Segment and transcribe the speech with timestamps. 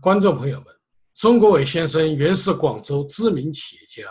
[0.00, 0.66] 观众朋友们，
[1.14, 4.10] 钟国伟先生原是广州知名企业家。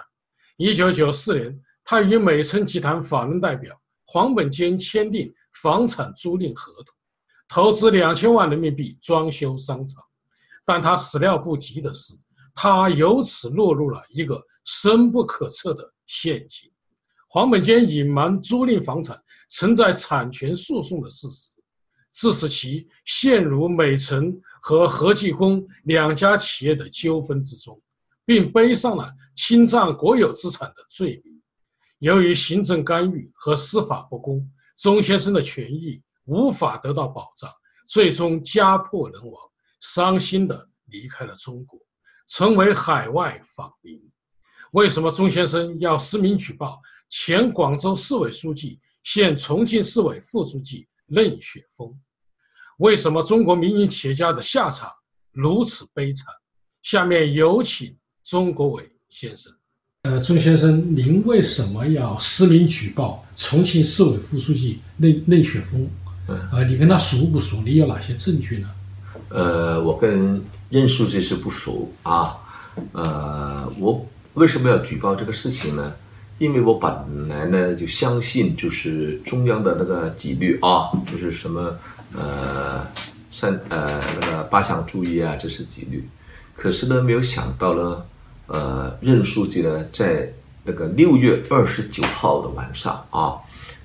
[0.57, 3.75] 一九九四年，他与美诚集团法人代表
[4.05, 5.33] 黄本坚签订
[5.63, 6.93] 房产租赁合同，
[7.47, 10.03] 投资两千万人民币装修商场。
[10.63, 12.13] 但他始料不及的是，
[12.53, 16.71] 他由此落入了一个深不可测的陷阱。
[17.27, 21.53] 黄本坚隐瞒租赁房产存在产权诉讼的事实。
[22.11, 27.77] 致使其陷入美诚和和记工两家企业的纠纷之中，
[28.25, 31.41] 并背上了侵占国有资产的罪名。
[31.99, 37.51] 由于行政干预和司法不公，钟先生的权益无法得到保障，
[37.87, 39.33] 最终家破人亡，
[39.81, 41.79] 伤心地离开了中国，
[42.27, 44.01] 成为海外访民。
[44.71, 46.79] 为什么钟先生要实名举报
[47.09, 50.87] 前广州市委书记、现重庆市委副书记？
[51.07, 51.91] 任雪峰，
[52.79, 54.89] 为什么中国民营企业家的下场
[55.33, 56.33] 如此悲惨？
[56.81, 59.51] 下面有请钟国伟先生。
[60.03, 65.89] 呃，钟先生，您为什么要实名举报重庆市委副书记任任雪峰？
[66.27, 67.61] 呃，你跟他熟不熟？
[67.65, 68.69] 你有哪些证据呢？
[69.27, 72.37] 呃，我跟任书记是不熟啊。
[72.93, 75.93] 呃，我为什么要举报这个事情呢？
[76.37, 81.77] 因为我本来呢就相信，就是中央的那个纪律啊，就是什么
[82.15, 82.85] 呃
[83.31, 86.07] 三呃那个八项注意啊，这是纪律。
[86.55, 88.05] 可是呢，没有想到呢，
[88.47, 90.31] 呃，任书记呢在
[90.63, 93.37] 那个六月二十九号的晚上啊，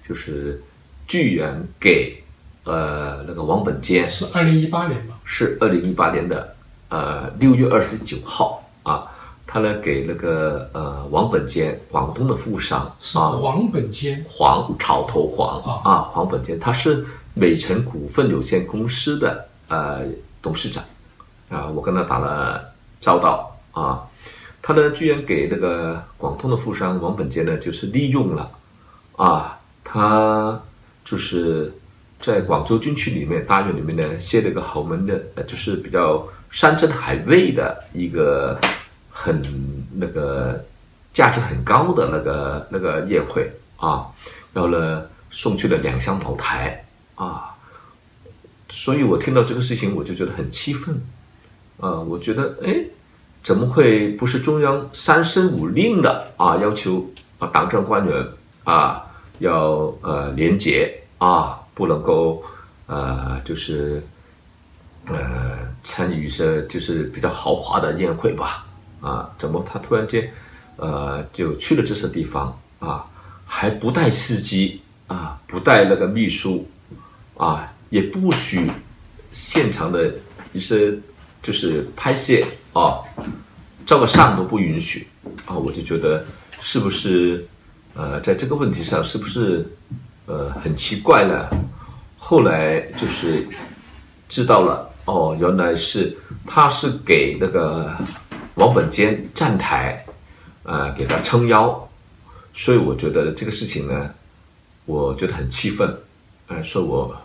[0.06, 0.62] 就是
[1.06, 2.22] 巨源给
[2.64, 5.14] 呃那个王本坚是二零一八年吗？
[5.24, 6.54] 是二零一八年的
[6.88, 9.10] 呃六月二十九号啊。
[9.46, 20.02] 他呢给那个呃王本坚，广东的富商啊，黄本坚，黄草头黄啊，黄本坚，他是美诚股份有限公司的呃
[20.40, 20.82] 董事长
[21.50, 24.02] 啊，我跟他打了交道啊，
[24.62, 28.50] 他呢居然给那个广东的富商王本杰呢，就是利用了
[29.16, 30.58] 啊，他
[31.04, 31.72] 就是
[32.20, 38.58] 在广州军区里面大院里面呢，设了个豪门的，呃，就是比较山珍海味的一个。
[39.16, 39.40] 很
[39.94, 40.60] 那个
[41.12, 44.08] 价值很高的那个那个宴会啊，
[44.52, 46.83] 然后呢送去了两箱茅台
[47.14, 47.54] 啊，
[48.68, 51.00] 所以我听到这个事情我就觉得很气愤
[51.78, 52.84] 啊，我觉得哎，
[53.42, 56.56] 怎么会不是中央三申五令的啊？
[56.56, 57.08] 要求
[57.38, 58.26] 啊党政官员
[58.64, 59.04] 啊
[59.38, 62.42] 要呃廉洁啊，不能够
[62.86, 64.02] 呃就是
[65.06, 68.66] 呃参与一些就是比较豪华的宴会吧。
[69.00, 70.32] 啊，怎么他突然间，
[70.76, 73.04] 呃，就去了这些地方啊？
[73.44, 76.66] 还不带司机啊，不带那个秘书
[77.36, 78.70] 啊，也不许
[79.30, 80.14] 现场的
[80.52, 80.92] 一些
[81.42, 83.00] 就是拍摄啊，
[83.86, 85.06] 照个相都不允许
[85.46, 85.54] 啊！
[85.56, 86.24] 我就觉得
[86.60, 87.46] 是不是
[87.94, 89.66] 呃，在这个问题上是不是
[90.26, 91.48] 呃很奇怪呢？
[92.16, 93.46] 后来就是
[94.28, 96.16] 知道了哦，原来是
[96.46, 97.92] 他是给那个。
[98.56, 100.06] 王本坚站台，
[100.62, 101.88] 呃，给他撑腰，
[102.52, 104.08] 所以我觉得这个事情呢，
[104.84, 105.92] 我觉得很气愤，
[106.46, 107.20] 呃，说我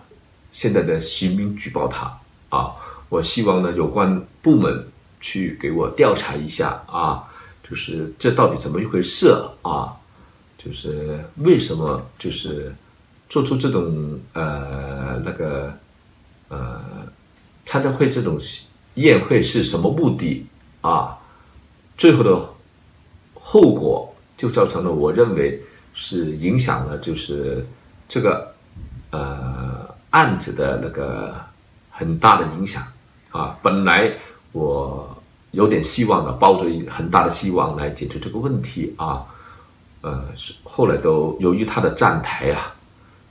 [0.52, 2.06] 现在的实名举报他
[2.50, 2.76] 啊，
[3.10, 4.88] 我希望呢有关部门
[5.22, 7.24] 去给我调查一下啊，
[7.64, 9.96] 就是这到底怎么一回事啊？
[10.58, 12.76] 就是为什么就是
[13.30, 15.74] 做出这种呃那个
[16.50, 16.82] 呃
[17.66, 18.38] 参加会这种
[18.96, 20.46] 宴会是什么目的
[20.82, 21.18] 啊？
[21.98, 22.50] 最后的
[23.34, 25.62] 后果就造成了，我认为
[25.94, 27.66] 是影响了，就是
[28.08, 28.54] 这个
[29.12, 29.69] 呃
[30.12, 31.36] 案子的那个
[31.90, 32.84] 很大的影响
[33.32, 33.58] 啊。
[33.62, 34.12] 本来
[34.52, 35.22] 我
[35.52, 39.26] 有点希望的，抱着一很大的希望来解决这个问题啊，
[40.02, 42.74] 呃，是后来都由于他的站台啊，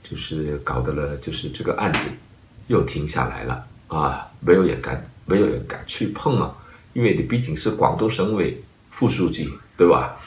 [0.03, 1.99] 就是搞得了，就是这个案子
[2.67, 6.53] 又停下来了啊，没有人敢，没有人敢去碰啊。
[6.93, 9.47] 因为你毕竟是广东省委副书记，
[9.77, 10.17] 对吧？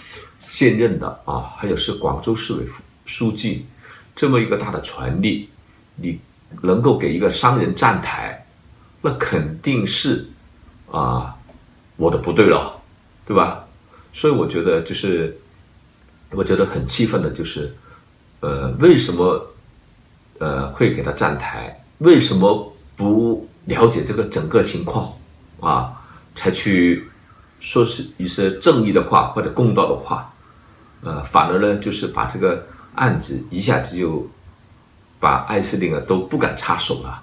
[0.40, 3.66] 现任的啊，还有是广州市委副书记，
[4.14, 5.48] 这么一个大的权力，
[5.96, 6.18] 你
[6.60, 8.44] 能够给一个商人站台，
[9.00, 10.26] 那肯定是
[10.90, 11.34] 啊，
[11.96, 12.80] 我的不对了，
[13.24, 13.64] 对吧？
[14.12, 15.36] 所以我觉得就是，
[16.30, 17.74] 我觉得很气愤的就是，
[18.40, 19.46] 呃，为什么
[20.38, 21.82] 呃会给他站台？
[21.98, 25.12] 为什么不了解这个整个情况
[25.60, 25.98] 啊？
[26.34, 27.06] 才去
[27.60, 30.32] 说是一些正义的话或者公道的话，
[31.02, 34.26] 呃，反而呢，就是把这个案子一下子就
[35.22, 37.22] 把艾斯林啊都不敢插手了，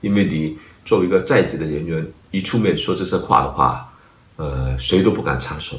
[0.00, 3.92] 因为你作为一个在职的人员，一出面说这些话的话，
[4.36, 5.78] 呃，谁都不敢插手，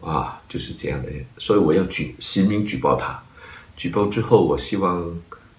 [0.00, 1.08] 啊，就是这样的。
[1.36, 3.20] 所以我要举实名举报他，
[3.76, 5.04] 举报之后，我希望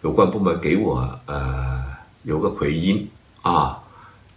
[0.04, 1.84] 有关部门给我呃
[2.24, 3.06] 有个回应
[3.42, 3.78] 啊，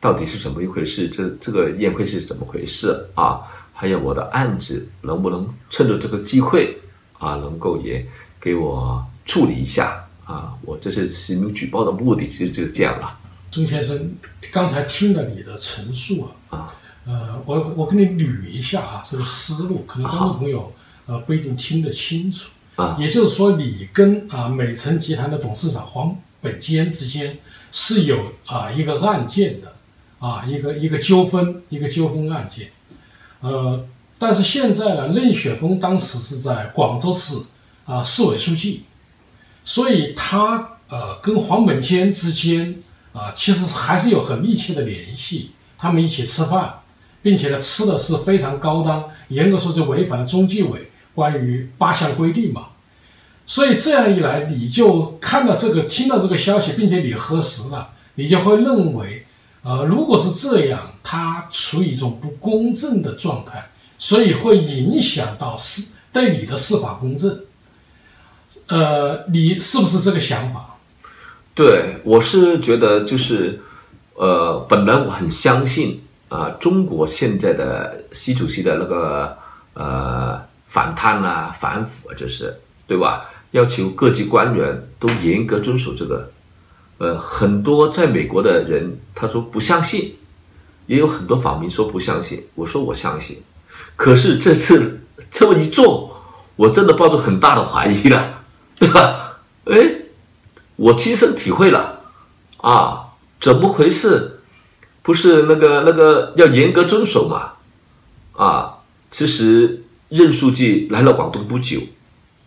[0.00, 1.08] 到底是怎么一回事？
[1.08, 3.40] 这这个宴会是怎么回事啊？
[3.72, 6.76] 还有我的案子能不能趁着这个机会
[7.20, 8.05] 啊，能够也
[8.40, 10.55] 给我处理一下啊？
[10.62, 13.19] 我这是实名举报的目的，其实就是这样了。
[13.50, 14.12] 钟先生，
[14.50, 16.75] 刚才听了你的陈述啊，啊，
[17.06, 20.73] 呃，我我跟你捋一下啊，这个思路，可能观众朋友
[21.06, 22.97] 呃不一定听得清楚啊。
[22.99, 27.38] 也就是说，你跟啊美诚集团的董事长黄本坚之间
[27.71, 29.73] 是有啊一个案件的
[30.19, 32.71] 啊一个一个纠纷一个纠纷案件。
[33.41, 33.87] 呃，
[34.19, 37.37] 但是现在呢，任雪峰当时是在广州市
[37.85, 38.85] 啊市委书记，
[39.64, 42.82] 所以他呃跟黄本坚之间
[43.12, 46.75] 啊其实还是有很密切的联系，他们一起吃饭，
[47.22, 52.66] 并且呢吃的是非常高档，严格说就违反了中纪委关于八项规定嘛，
[53.46, 59.26] 所以这样一来，你就看到这个听到这个消息，并且你核实了，你就会认为。
[59.66, 67.44] 呃，如果是这样，他处于一种不公正的状态，所以会影响到司对你的司法公正。
[68.69, 70.76] 呃，你是不是这个想法？
[71.55, 73.61] 对，我是觉得就是，
[74.14, 79.37] 呃，本来我很相信啊，中国现在的习主席的那个
[79.75, 83.31] 呃反贪啊、反腐啊，这是对吧？
[83.52, 86.31] 要求各级官员都严格遵守这个。
[86.99, 90.16] 呃，很多在美国的人他说不相信，
[90.87, 92.44] 也有很多访民说不相信。
[92.55, 93.43] 我说我相信，
[93.94, 95.00] 可是这次
[95.31, 96.20] 这么一做，
[96.56, 98.43] 我真的抱着很大的怀疑了，
[98.79, 99.38] 对吧？
[99.65, 99.76] 哎，
[100.76, 102.00] 我亲身体会了
[102.59, 104.41] 啊，怎么回事？
[105.03, 107.53] 不是那个那个要严格遵守嘛？
[108.32, 108.79] 啊，
[109.11, 111.81] 其实任书记来了广东不久，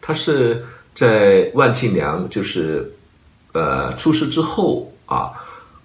[0.01, 2.93] 他是在万庆良就是。
[3.53, 5.31] 呃，出事之后啊，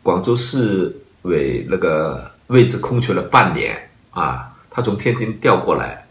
[0.02, 6.06] 广州市委那个位置空缺了半年啊，他从天津调过来，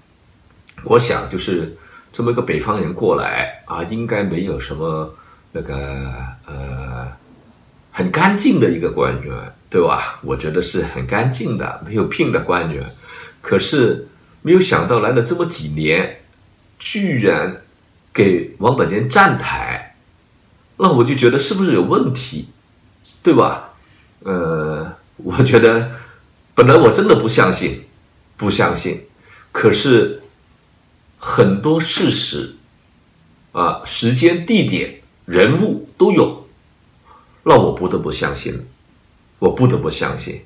[0.83, 1.77] 我想就是
[2.11, 5.13] 这么一个北方人过来啊，应该没有什么
[5.51, 5.75] 那个
[6.45, 7.07] 呃
[7.91, 9.33] 很干净的一个官员，
[9.69, 10.19] 对吧？
[10.23, 12.93] 我觉得是很干净的，没有病的官员，
[13.41, 14.07] 可是
[14.41, 16.21] 没有想到来了这么几年，
[16.79, 17.61] 居然
[18.13, 19.95] 给王本坚站台。
[20.77, 22.49] 那我就觉得是不是有问题，
[23.21, 23.73] 对吧？
[24.23, 25.91] 呃，我觉得
[26.55, 27.85] 本来我真的不相信，
[28.35, 29.05] 不相信，
[29.51, 30.20] 可是
[31.23, 32.55] 很多事实
[33.51, 36.47] 啊、时间、地点、人物都有，
[37.43, 38.65] 让我不得不相信，
[39.37, 40.41] 我不得不相信，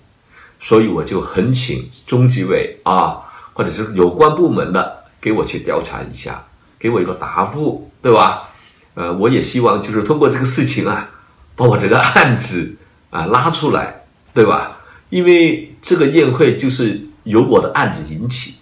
[0.60, 3.24] 所以我就恳请中纪委啊，
[3.54, 6.46] 或者是有关部门的给我去调查一下，
[6.78, 8.50] 给我一个答复，对吧？
[8.96, 11.10] 呃，我也希望就是通过这个事情啊，
[11.56, 12.76] 把我这个案子
[13.12, 14.82] 啊拉出来，对吧？
[15.10, 18.56] 因为这个宴会就是由我的案子引起，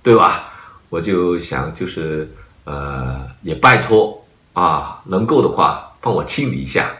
[0.00, 0.52] 对吧？
[0.94, 2.30] 我就想就是
[2.62, 6.94] 呃，也拜托啊，能够的话帮我清理一下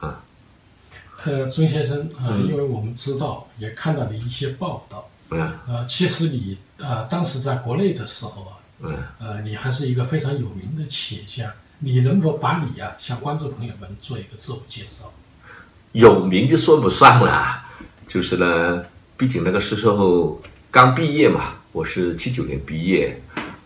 [0.00, 0.12] 啊。
[1.22, 11.54] 呃，钟先生啊，因为我们知道也看到了一些报道，嗯，呃，其实你呃当时在国内的时候啊，嗯，呃，你还是一个非常有名的企业家。
[11.78, 15.12] 你能否把你啊向观众朋友们做一个自我介绍？
[15.92, 17.62] 有名就说不上了，
[18.08, 18.84] 就是呢，
[19.16, 20.42] 毕竟那个时候
[20.72, 23.16] 刚毕业嘛，我是七九年毕业，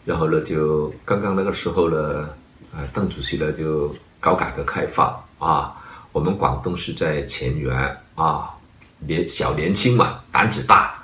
[0.04, 2.28] 然后呢就刚刚那个时候呢，
[2.70, 5.74] 呃，邓主席呢就搞改革开放啊，
[6.12, 7.74] 我们广东是在前沿
[8.14, 8.50] 啊，
[8.98, 11.02] 年小年轻嘛，胆子大，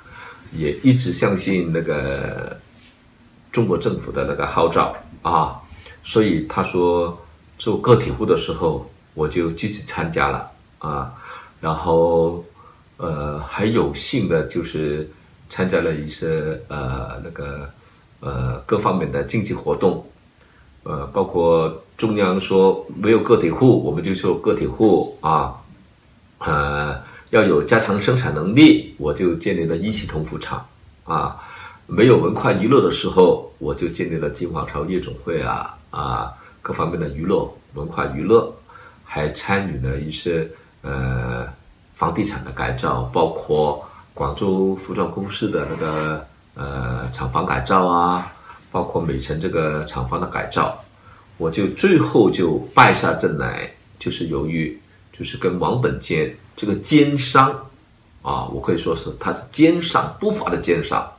[0.53, 2.55] 也一直相信那个
[3.51, 5.59] 中国政府的那个号召啊。
[6.03, 7.19] 所以他说
[7.57, 10.47] 做个体户的时候，我就积极参加了
[10.77, 11.11] 啊，
[11.59, 12.45] 然后
[12.97, 15.09] 呃还有幸的就是
[15.49, 17.69] 参加了一些呃那个
[18.21, 20.05] 呃各方面的经济活动，
[20.83, 25.59] 呃包括中央说没有个体户，我们就做个体户啊，
[26.37, 27.01] 呃
[27.31, 30.65] 要有加强生产能力，我就建立了一汽同福厂
[31.03, 31.37] 啊，
[31.87, 35.75] 没有文化娱乐的时候，我就建立了金华超夜总会啊。
[35.91, 38.53] 啊，各方面的娱乐、文化娱乐，
[39.03, 40.47] 还参与了一些
[40.83, 41.47] 呃
[41.95, 43.83] 房地产的改造，包括
[44.19, 48.29] 广州服装公司的那个呃厂房改造啊，
[48.69, 50.77] 包括美城这个厂房的改造，
[51.37, 54.77] 我就最后就败下阵来，就是由于
[55.17, 57.49] 就是跟王本坚这个奸商
[58.21, 61.09] 啊，我可以说是他是奸商，不法的奸商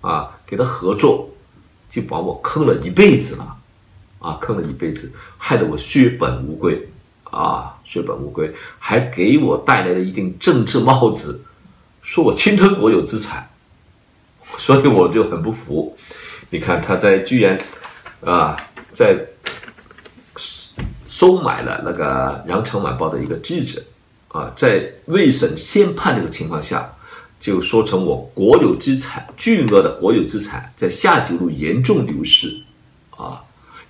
[0.00, 1.28] 啊，给他合作
[1.90, 3.56] 就把我坑了一辈子了
[4.20, 6.88] 啊，坑了一辈子，害得我血本无归
[7.24, 11.44] 啊，血本无归，还给我带来了一顶政治帽子，
[12.04, 13.48] 说我侵吞国有资产，
[14.58, 15.96] 所以我就很不服。
[16.50, 17.58] 你看他在居然
[18.20, 18.56] 啊，
[18.92, 19.18] 在
[21.08, 23.82] 收买了那个《羊城晚报》的一个记者。
[24.28, 26.92] 啊，在未审先判这个情况下，
[27.38, 32.52] 就说成我国有资产巨额的国有资产在下九路严重流失，
[33.10, 33.40] 啊，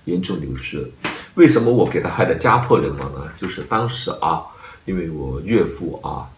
[0.03, 0.87] 严重流失。
[1.33, 3.27] 为什么我给他害得家破人亡呢？
[3.35, 4.43] 就是当时啊，
[4.85, 6.29] 因为我岳父啊，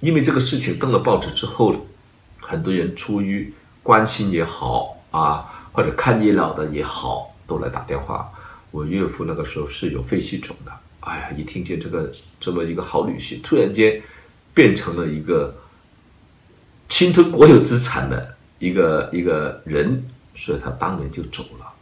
[0.00, 1.86] 因为这个事情登了报纸之后，
[2.40, 8.30] 很多人出于关心也好啊，或者看热闹的也好，都来打电话。
[8.70, 10.72] 我岳父那个时候是有肺气肿的。
[11.00, 14.02] 哎呀，一听见这个这么一个好女婿，突然间
[14.52, 15.54] 变成了一个
[16.88, 20.02] 侵吞国有资产的一个一个人，
[20.34, 21.72] 所以他当年就走了。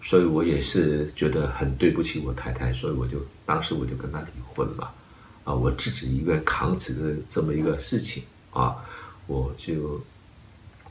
[0.00, 4.92] 所以我也是觉得很对不起我太太，所以我就当时我就跟他离婚了。
[5.44, 8.76] 啊，我自己一个人扛起这这么一个事情啊，
[9.26, 10.00] 我就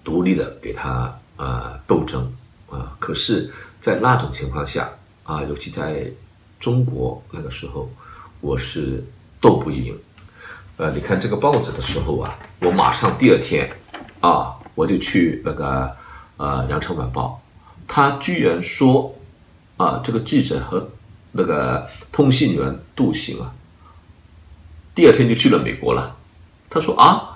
[0.03, 2.33] 独立的给他啊斗争
[2.69, 2.95] 啊。
[2.99, 4.89] 可是，在那种情况下
[5.23, 6.11] 啊，尤其在。
[6.61, 7.89] 中国那个时候，
[8.39, 9.03] 我是
[9.39, 9.97] 斗不赢。
[10.77, 13.67] 呃，你看这个报纸的时候啊，我马上第二天
[14.19, 15.89] 啊，我就去那个
[16.37, 17.41] 呃《羊城晚报》，
[17.87, 19.11] 他居然说
[19.75, 20.87] 啊，这个记者和
[21.31, 23.51] 那个通信员杜行啊，
[25.01, 26.15] 第二天就去了美国了。
[26.69, 27.35] 他说啊，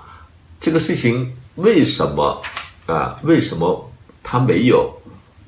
[0.60, 2.40] 这个事情为什么
[2.86, 3.18] 啊？
[3.24, 3.90] 为什么
[4.22, 4.88] 他没有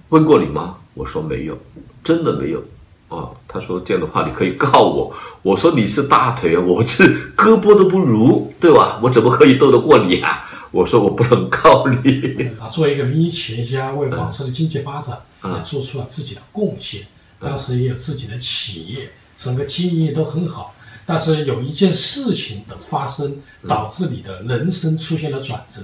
[0.09, 0.79] 问过你吗？
[0.95, 1.57] 我说没有，
[2.03, 2.61] 真的没有。
[3.07, 5.15] 啊，他说这样的话你可以告我。
[5.43, 8.99] 我说你是大腿啊，我是胳膊都不如，对吧？
[9.01, 10.51] 我怎么可以斗得过你啊？
[10.73, 12.51] 我说我不能告你。
[12.59, 17.03] 啊，作为一个民营企业家，为广州的经济发展也做出了自己的贡献。
[17.39, 20.75] 当时也有自己的企业，整个经营都很好。
[21.09, 23.35] 但是有一件事情的发生，
[23.67, 25.83] 导致你的人生出现了转折，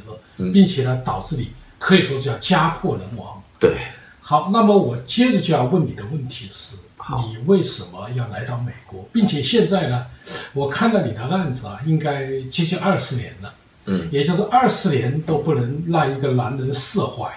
[0.53, 3.43] 并且呢，导致你可以说叫家破人亡。
[3.59, 3.75] 对。
[4.21, 6.77] 好，那么我接着就要问你的问题是。
[7.19, 10.07] 你为什么要来到美国，并且现在呢？
[10.55, 13.55] 我看到你的案子啊，应该接近二十年了，
[13.85, 17.31] 嗯，也就是二十年都不能让一个男人释怀，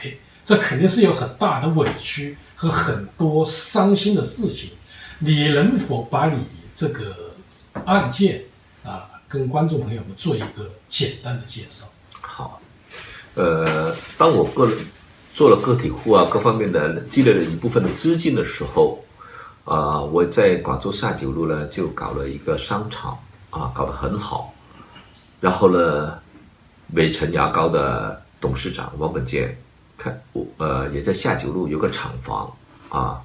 [0.46, 4.70] 这肯定是有很大的委屈和很多伤心的事情。
[5.20, 6.38] 你能否把你
[6.74, 7.26] 这个
[7.86, 8.43] 案件
[8.84, 11.86] 啊，跟观众朋友们做一个简单的介绍？
[12.22, 12.62] 好，
[13.36, 14.77] 呃，当我个人
[15.34, 19.03] 做了个体户啊，各方面的积累了一部分的资金的时候。
[19.69, 23.19] 啊，我在广州下九路呢，就搞了一个商场，
[23.50, 24.53] 啊，搞得很好。
[25.41, 26.17] 然后呢，
[26.88, 29.53] 美城牙膏的董事长王本坚，
[29.98, 32.50] 看我呃也在下九路有个厂房，
[32.88, 33.22] 啊，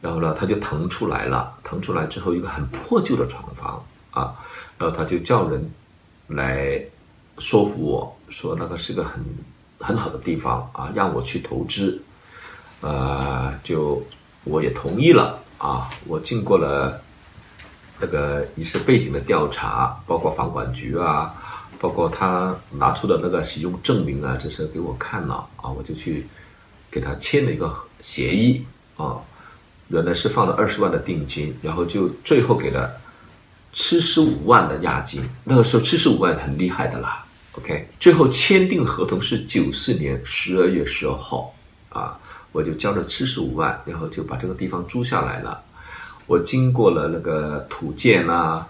[0.00, 4.34] 然后呢他就腾出来了，腾出来之后一个很破旧的厂房，啊，
[4.78, 5.70] 然后他就叫人
[6.28, 6.82] 来
[7.38, 9.24] 说服我说那个是个很
[9.78, 12.02] 很好的地方啊，让我去投资，
[12.80, 14.02] 呃，就
[14.44, 15.38] 我也同意了。
[15.60, 16.98] 啊，我经过了
[18.00, 21.34] 那个一些背景的调查，包括房管局啊，
[21.78, 26.26] 包括他拿出的那个使用证明啊，这些给我看了啊，我就去
[26.90, 28.64] 给他签了一个协议
[28.96, 29.20] 啊，
[29.90, 32.90] 原来是放了二十万的定金，然后就最后给了
[33.72, 37.24] 七十五万的押金，那个时候七十五万很厉害的啦。
[37.52, 41.54] OK，最后签订合同是九四年十二月十二号
[41.90, 42.18] 啊。
[42.52, 45.62] 我就交了七十五万，然后就把这个地方租下来了。
[46.26, 48.66] 我经过了那个土建啊，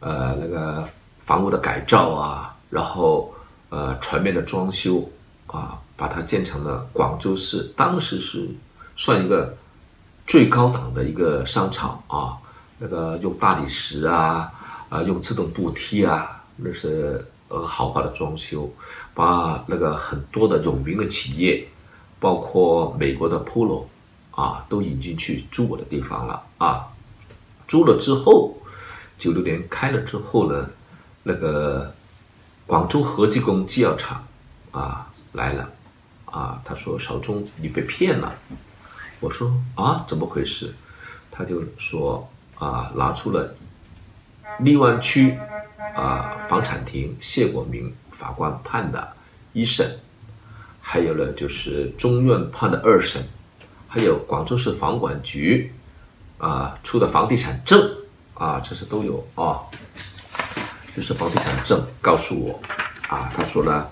[0.00, 0.86] 呃，那个
[1.18, 3.34] 房屋的改造啊，然后
[3.70, 5.10] 呃全面的装修
[5.46, 8.46] 啊，把它建成了广州市当时是
[8.96, 9.56] 算一个
[10.32, 12.38] 最高档的一个商场啊。
[12.78, 14.50] 那个用大理石啊，
[14.88, 18.72] 啊用自动步梯啊，那是呃豪华的装修，
[19.12, 21.68] 把那个很多的有名的企业。
[22.18, 23.84] 包括美国的 Polo，
[24.30, 26.88] 啊，都引进去租我的地方了啊。
[27.68, 28.56] 租了之后，
[29.18, 30.70] 九六年开了之后呢，
[31.22, 31.92] 那个
[32.66, 34.24] 广州合济工制药厂
[34.70, 35.68] 啊来了，
[36.24, 38.34] 啊，他说小钟你被骗了。
[39.22, 40.74] 我说啊怎么回事？
[41.30, 43.54] 他就说啊拿出了
[44.58, 45.38] 荔湾区
[45.94, 49.12] 啊房产庭谢国明法官判的
[49.52, 49.98] 一审。
[50.80, 53.22] 还有呢，就是中院判的二审，
[53.86, 55.72] 还有广州市房管局
[56.38, 57.80] 啊出的房地产证
[58.34, 59.62] 啊，这些都有啊，
[60.96, 62.60] 就是房地产证告诉我
[63.08, 63.86] 啊，他说呢，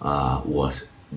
[0.00, 0.70] 啊，我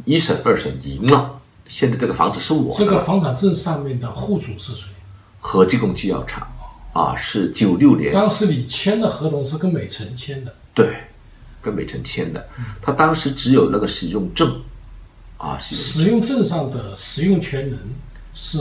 [0.06, 1.37] 一审二审赢了，
[1.68, 2.86] 现在这个房子是我的。
[2.86, 4.88] 这个房产证上面的户主是谁？
[5.40, 6.48] 和记工机药厂，
[6.94, 8.14] 啊，是九六年。
[8.14, 10.54] 当时你签的合同是跟美城签的。
[10.74, 10.96] 对，
[11.62, 12.50] 跟美城签的。
[12.82, 14.60] 他当时只有那个使用证，
[15.38, 17.80] 啊，使用证上的使用权人
[18.34, 18.58] 是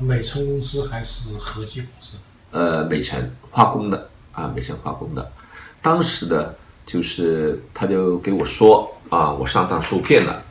[0.00, 2.16] 美城公司还是和记公司？
[2.50, 5.30] 呃，美城化工的啊，美城化工的。
[5.82, 10.42] 当时的，就是他就给我说啊，我上当受骗了。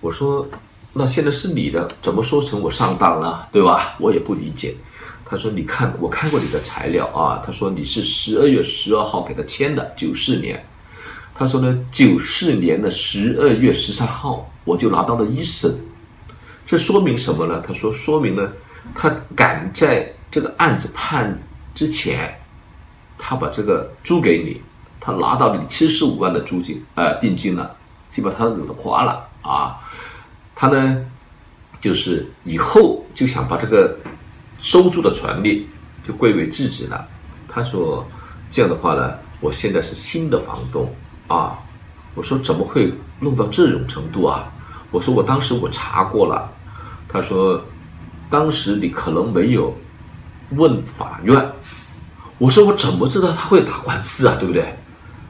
[0.00, 0.46] 我说，
[0.96, 3.94] 那现在是你的，怎么说成我上当了，对吧？
[3.98, 4.74] 我也不理解。
[5.28, 7.42] 他说，你看，我看过你的材料啊。
[7.44, 10.64] 他说你是十二月十二号给他签的，九四年。
[11.34, 15.78] 他说呢，九四年的十二月十三号我就拿到了一审。
[16.64, 17.62] 这说明什么呢？
[17.66, 18.52] 他说，说明呢，
[18.94, 21.38] 他赶在这个案子判
[21.74, 22.32] 之前。
[23.18, 24.60] 他把这个租给你，
[25.00, 27.74] 他拿到你七十五万的租金，呃，定金了，
[28.10, 29.80] 基本他都花了啊。
[30.58, 31.04] 他呢，
[31.82, 33.98] 就是以后就想把这个
[34.58, 35.68] 收租的权利
[36.02, 37.06] 就归为自己了。
[37.46, 38.06] 他说
[38.48, 40.90] 这样的话呢，我现在是新的房东
[41.28, 41.58] 啊。
[42.14, 44.50] 我说怎么会弄到这种程度啊？
[44.90, 46.50] 我说我当时我查过了。
[47.06, 47.62] 他说
[48.30, 49.76] 当时你可能没有
[50.52, 51.52] 问法院。
[52.38, 54.36] 我说我怎么知道他会打官司啊？
[54.40, 54.74] 对不对？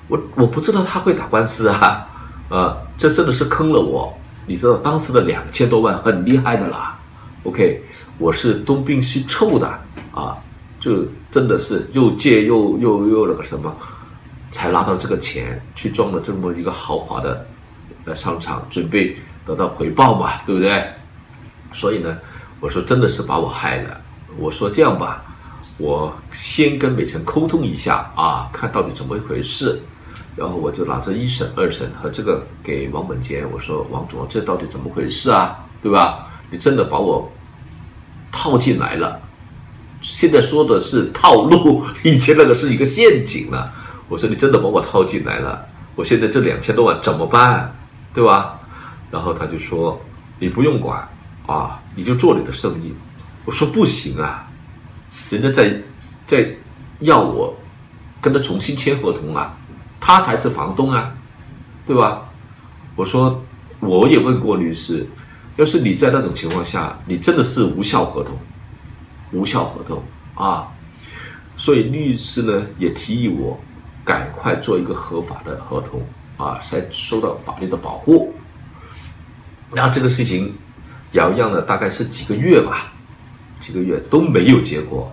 [0.07, 2.07] 我我不知道他会打官司啊，
[2.49, 4.17] 啊，这真的是坑了我。
[4.47, 6.99] 你知道当时的两千多万很厉害的啦。
[7.43, 7.83] OK，
[8.19, 9.67] 我是东拼西凑的
[10.13, 10.37] 啊，
[10.81, 13.75] 就真的是又借又又又那个什么，
[14.51, 20.85] 才拿到这个钱去装了这么一个豪华的商场，准备得到回报嘛，对不对？
[21.73, 22.17] 所以呢，
[22.61, 24.01] 我说真的是把我害了。
[24.39, 25.23] 我说这样吧。
[25.79, 29.79] 我先跟美晨沟通一下啊，看到底怎么一回事，
[30.37, 35.65] 然后我就拿着一审、二审和这个给王本杰，我说王总，这到底怎么回事啊？
[35.83, 36.29] 对吧？
[36.51, 37.29] 你真的把我
[38.31, 39.21] 套进来了，
[40.01, 43.73] 现在说的是套路，以前那个是一个陷阱了。
[44.09, 47.75] 我说你真的把我套进来了，我现在这两千多万怎么办？
[48.15, 48.61] 对吧？
[49.11, 50.01] 然后他就说
[50.39, 51.09] 你不用管
[51.47, 52.95] 啊，你就做你的生意。
[53.45, 54.47] 我说不行啊。
[55.31, 55.75] 人家在
[56.27, 56.49] 在
[57.01, 57.57] 要我
[58.21, 59.57] 跟他重新签合同啊，
[60.07, 61.13] 他才是房东啊，
[61.85, 62.23] 对吧？
[62.95, 63.43] 我说
[63.81, 65.05] 我也问过律师，
[65.57, 68.39] 要是你在那种情况下，你真的是无效合同，
[69.33, 70.01] 无效合同
[70.37, 70.69] 啊。
[71.57, 73.59] 所以律师呢也提议我
[74.05, 76.01] 赶快做一个合法的合同
[76.37, 78.33] 啊，才受到法律的保护。
[79.73, 80.55] 然后这个事情
[81.13, 82.93] 摇漾了大概是几个月吧。
[83.59, 85.13] 几个月都没有结果，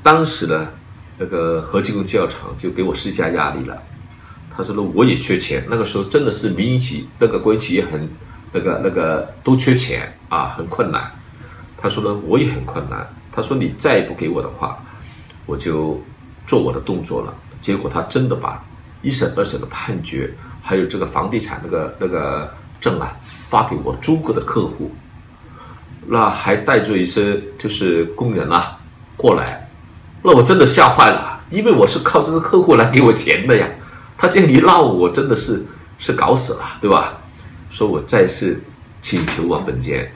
[0.00, 0.68] 当时呢，
[1.18, 3.82] 那个和记工机药厂就给我施加压力了。
[4.54, 5.64] 他说呢，我也缺钱。
[5.70, 8.08] 那个时候真的是民营企那个国营企业很
[8.52, 11.10] 那个那个都缺钱啊，很困难。
[11.78, 13.08] 他说呢，我也很困难。
[13.32, 14.78] 他说你再不给我的话，
[15.46, 16.00] 我就
[16.46, 17.34] 做我的动作了。
[17.60, 18.62] 结果他真的把
[19.00, 23.16] 一审、二审的判决，还有这个房地产那个那个证啊，
[23.48, 24.92] 发给我租过的客户。
[26.06, 28.76] 那还带着一些就是工人啊
[29.16, 29.68] 过来，
[30.22, 33.66] 那我真的吓坏了，因为我是靠这个客户来给我钱的呀。
[34.22, 35.66] 他这样一闹，我真的是
[35.98, 37.18] 是搞死了，对吧？
[37.70, 38.62] 说我再次
[39.00, 40.08] 请求王本坚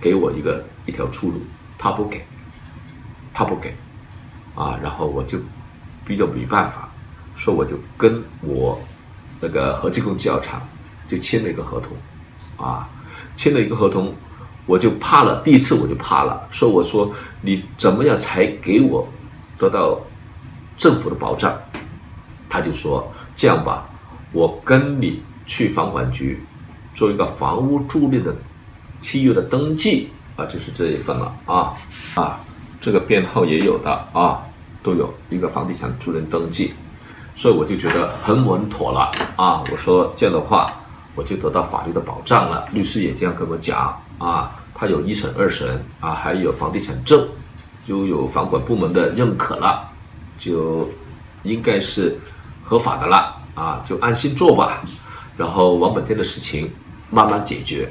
[0.00, 1.42] 给我一个一条出路，
[1.76, 2.24] 他不给，
[3.34, 3.74] 他不给，
[4.54, 5.36] 啊，然后我就
[6.06, 6.88] 比较没办法，
[7.34, 8.80] 说我就跟我
[9.40, 10.62] 那个和记工机药厂
[11.08, 11.96] 就签了一个合同，
[12.64, 12.88] 啊，
[13.34, 14.14] 签了一个合同。
[14.64, 19.08] 我就怕了，第一次我就怕了，说我说你怎么样才给我
[19.58, 20.00] 得到
[20.76, 21.52] 政府的保障？
[22.48, 23.88] 他就说这样吧，
[24.32, 26.38] 我跟你去房管局
[26.94, 28.36] 做一个房屋租赁的
[29.00, 31.72] 契约的登记啊，就是这一份了啊
[32.16, 32.38] 啊，
[32.82, 34.42] 这个编号也有的啊，
[34.82, 36.74] 都有一个房地产租赁登记，
[37.34, 39.64] 所以我就觉得很稳妥了啊。
[39.72, 40.74] 我说这样的话，
[41.14, 42.68] 我就得到法律的保障了。
[42.74, 43.98] 律师也这样跟我讲。
[44.18, 47.26] 啊，他有一审、二审啊，还有房地产证，
[47.88, 49.88] 就有房管部门的认可了，
[50.36, 50.90] 就
[51.42, 52.18] 应该是
[52.70, 54.84] 合法的了啊，就安心做吧。
[55.36, 56.70] 然后王本店的事情
[57.10, 57.88] 慢慢解决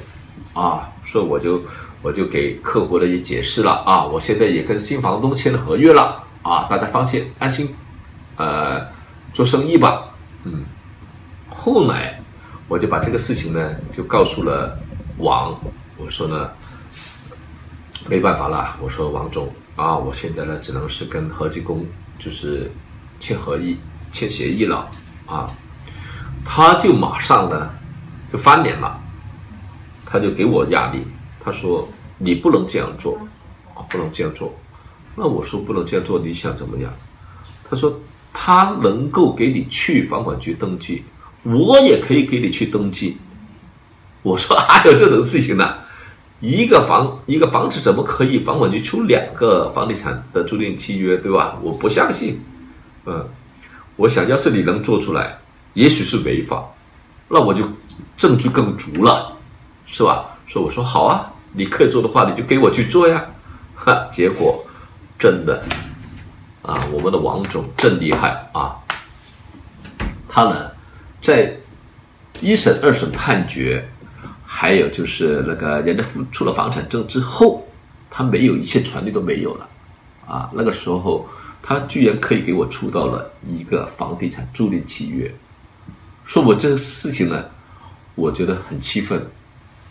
[0.54, 1.62] 啊，所以我就
[2.02, 7.76] 我就给客户的也解释了啊，我现在也跟新房东签了合约了啊，大家放心安心，
[8.38, 8.88] 呃，
[9.34, 10.06] 做生意吧。
[10.46, 10.63] 嗯，
[11.50, 12.18] 后来
[12.70, 14.80] 我就把这个事情呢就告诉了
[15.18, 15.60] 王。
[15.98, 16.50] 我说呢，
[18.08, 18.78] 没办法了。
[18.82, 21.86] 我说王总啊，我现在呢只能是跟和记工
[22.18, 22.72] 就是
[23.20, 23.78] 签合议、
[24.12, 24.89] 签协议了
[25.26, 25.50] 啊。
[26.45, 27.69] 他就马上呢
[28.32, 29.00] 就翻脸了，
[30.06, 31.06] 他就给我压力，
[31.39, 33.19] 他说你不能这样做
[33.76, 34.54] 啊，不能这样做。
[35.15, 36.91] 那我说不能这样做，你想怎么样？
[37.69, 38.00] 他说
[38.34, 41.04] 他能够给你去房管局登记，
[41.43, 43.17] 我也可以给你去登记。
[44.24, 45.76] 我说 还有这种事情呢？
[46.39, 51.60] 一个房一个房子怎么可以房管局出两个房地产的租赁契约，对吧？
[51.62, 52.39] 我不相信。
[53.06, 53.28] 嗯，
[53.99, 55.38] 我想要是你能做出来，
[55.73, 56.63] 也许是违法，
[57.27, 57.63] 那我就
[58.15, 59.35] 证据更足了，
[59.85, 60.38] 是吧？
[60.47, 63.25] 所以我说好啊，你可以做的话，你就给我去做呀。
[63.75, 64.65] 哈，结果
[65.17, 65.62] 真的
[66.62, 68.79] 啊，我们的王总真厉害啊！
[70.29, 70.71] 他呢，
[71.21, 71.57] 在
[72.39, 73.85] 一审、二审判决。
[74.51, 77.67] 还有就是那个人家付出了房产证之后，
[78.09, 79.69] 他没有一切权利都没有了，
[80.25, 81.27] 啊，那个时候
[81.62, 85.34] 他居然可以给我出到了一个房地产租赁契约，
[86.26, 87.45] 说我这个事情呢，
[88.15, 89.26] 我觉得很气愤，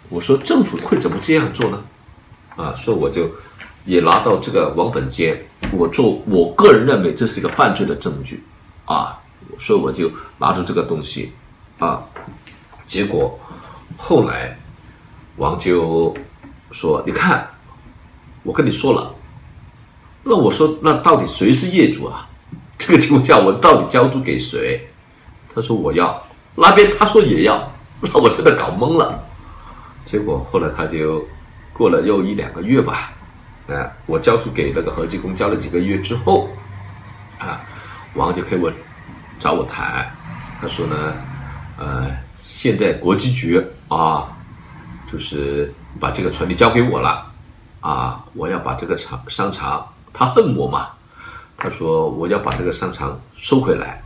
[0.09, 1.85] 我说政府会怎么这样做呢？
[2.57, 3.31] 啊，说我就
[3.85, 5.37] 也拿到这个王本坚，
[5.73, 8.43] 我做我个人认为这是一个犯罪的证据，
[8.85, 9.19] 啊，
[9.59, 11.33] 所以我就拿出这个东西，
[11.79, 12.03] 啊，
[12.87, 13.39] 结果。
[14.01, 14.57] 后来，
[15.39, 16.15] 王就
[16.71, 17.49] 说：“你看，
[18.45, 19.13] 我跟你说了，
[20.23, 22.29] 那我说那到底谁是业主啊？
[22.79, 24.89] 这个情况下，我到底交租给谁？”
[25.55, 26.23] 他说：“我要。”
[26.55, 29.23] 那边他说也要，那我真的搞懵了。
[30.05, 31.27] 结果后来他就
[31.73, 33.13] 过了又一两个月吧，
[33.69, 36.49] 啊，我交租给那个合记工交了几个月之后，
[37.39, 37.61] 啊，
[38.15, 38.73] 王就给我
[39.39, 40.11] 找我谈，
[40.61, 41.15] 他说呢，
[41.79, 43.65] 呃，现在国际局。
[43.89, 44.29] 啊，
[45.11, 47.25] 就是把这个权利交给我了，
[47.81, 50.89] 啊，我要把这个厂商场，他恨我嘛，
[51.57, 54.03] 他说我要把这个商场收回来，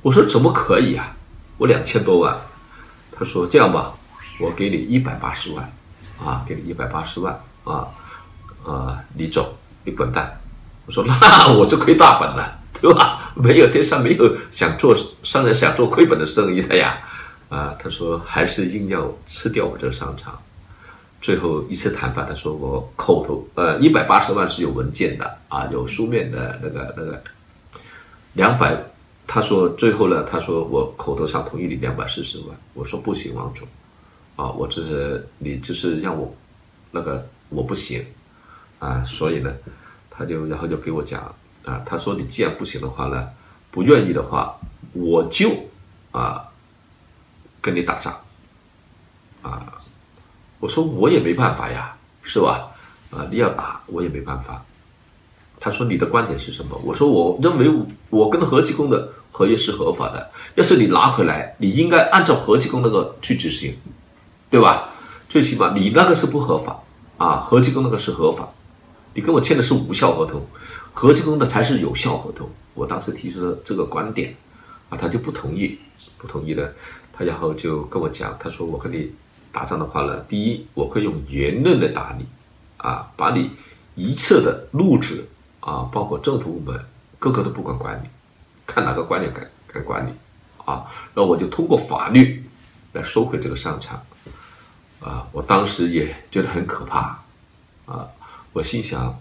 [0.00, 1.14] 我说怎么可以啊，
[1.58, 2.34] 我两千多万，
[3.14, 3.92] 他说这样吧，
[4.40, 5.70] 我给你一百八十万，
[6.18, 7.86] 啊，给你一百八十万，啊，
[8.64, 10.40] 啊，你走，你滚蛋，
[10.86, 11.14] 我说那
[11.52, 13.34] 我是亏大本了，对吧？
[13.34, 16.96] 没有天上没有想做商人想做亏本的生意的呀。
[17.50, 20.40] 啊，他说还是硬要吃掉我这个商场，
[21.22, 27.22] 最后一次谈判，他说我口头呃一百八十万是有文件的啊，有书面的那个那个
[28.34, 28.76] 两百，
[29.26, 33.66] 他说最后呢，他说我口头上同意你两百四十万，我说不行，王总，
[34.36, 36.34] 啊，我这是你就是让我
[36.90, 38.04] 那个我不行
[38.78, 39.54] 啊，所以呢，
[40.10, 43.30] 他就然后就给我讲啊，他说你既然不行的话呢，
[43.70, 44.58] 不愿意的话，
[44.92, 45.50] 我就
[46.10, 46.48] 啊。
[47.64, 48.12] 跟你打仗，
[49.40, 49.71] 啊！
[50.62, 52.70] 我说我也没办法呀，是吧？
[53.10, 54.64] 啊，你要打我也没办法。
[55.58, 56.80] 他说你的观点是什么？
[56.84, 57.68] 我说我认为
[58.10, 60.30] 我跟合计工的合约是合法的。
[60.54, 63.76] 要是你拿回来，你应该按照合计工那个去执行，
[64.50, 64.88] 对吧？
[65.28, 66.80] 最起码你那个是不合法
[67.18, 68.48] 啊，合计工那个是合法。
[69.14, 70.46] 你跟我签的是无效合同，
[70.92, 72.48] 合计工的才是有效合同。
[72.74, 74.32] 我当时提出了这个观点，
[74.90, 75.76] 啊，他就不同意，
[76.18, 76.72] 不同意的。
[77.12, 79.12] 他然后就跟我讲，他说我跟你
[79.52, 82.26] 打仗的话呢，第一我会用言论来打你，
[82.78, 83.50] 啊，把你
[83.94, 85.28] 一切的录制
[85.60, 86.84] 啊，包括政府部门
[87.18, 88.08] 个个都不管管你，
[88.66, 90.12] 看哪个官员敢敢管你，
[90.64, 92.42] 啊，那我就通过法律
[92.94, 94.02] 来收回这个商场，
[95.00, 97.18] 啊，我当时也觉得很可怕，
[97.84, 98.08] 啊，
[98.52, 99.20] 我心想，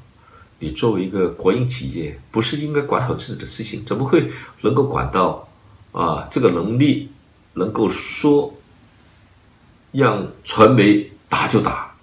[0.60, 5.48] 你作为一个国营企业，不是应该管好自己的事情，怎么会能够管到
[5.92, 7.10] 啊这个能力？
[7.54, 8.54] 能够说
[9.92, 11.94] 让传媒打就打，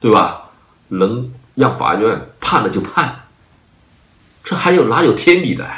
[0.00, 0.50] 对吧？
[0.88, 3.24] 能让法院判了就判，
[4.44, 5.68] 这还有哪有天理的？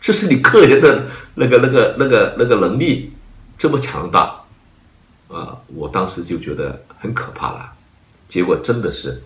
[0.00, 3.12] 这是你个人的那个、那个、那个、那个能力
[3.58, 4.40] 这么强大
[5.28, 5.58] 啊！
[5.68, 7.72] 我当时就觉得很可怕了。
[8.28, 9.20] 结果真的是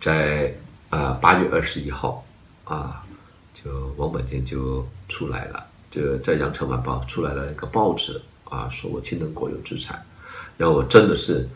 [0.00, 0.54] 在
[0.88, 2.24] 啊八月二十一号
[2.64, 3.04] 啊，
[3.52, 5.66] 就王本坚就出来了。
[5.90, 10.00] 就在《羊城晚报》出来了一个报纸啊，说我侵吞国有资产，
[10.60, 11.48] 然后我真的是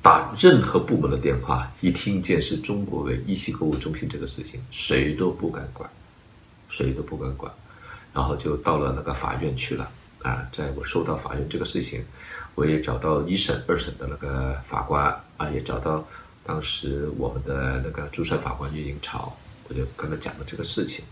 [0.00, 5.90] 打任何部门的电话，一听见是中国为一汽购物中心这个事情，谁都不敢管，
[6.68, 7.52] 谁都不敢管，
[8.12, 9.90] 然后就到了那个法院去了
[10.22, 10.46] 啊。
[10.52, 12.04] 在我收到法院这个事情，
[12.54, 16.06] 我也找到一审、二审的那个法官啊，也找到
[16.44, 19.36] 当时我们的那个主审法官岳英超，
[19.68, 21.04] 我就跟他讲了这个事情，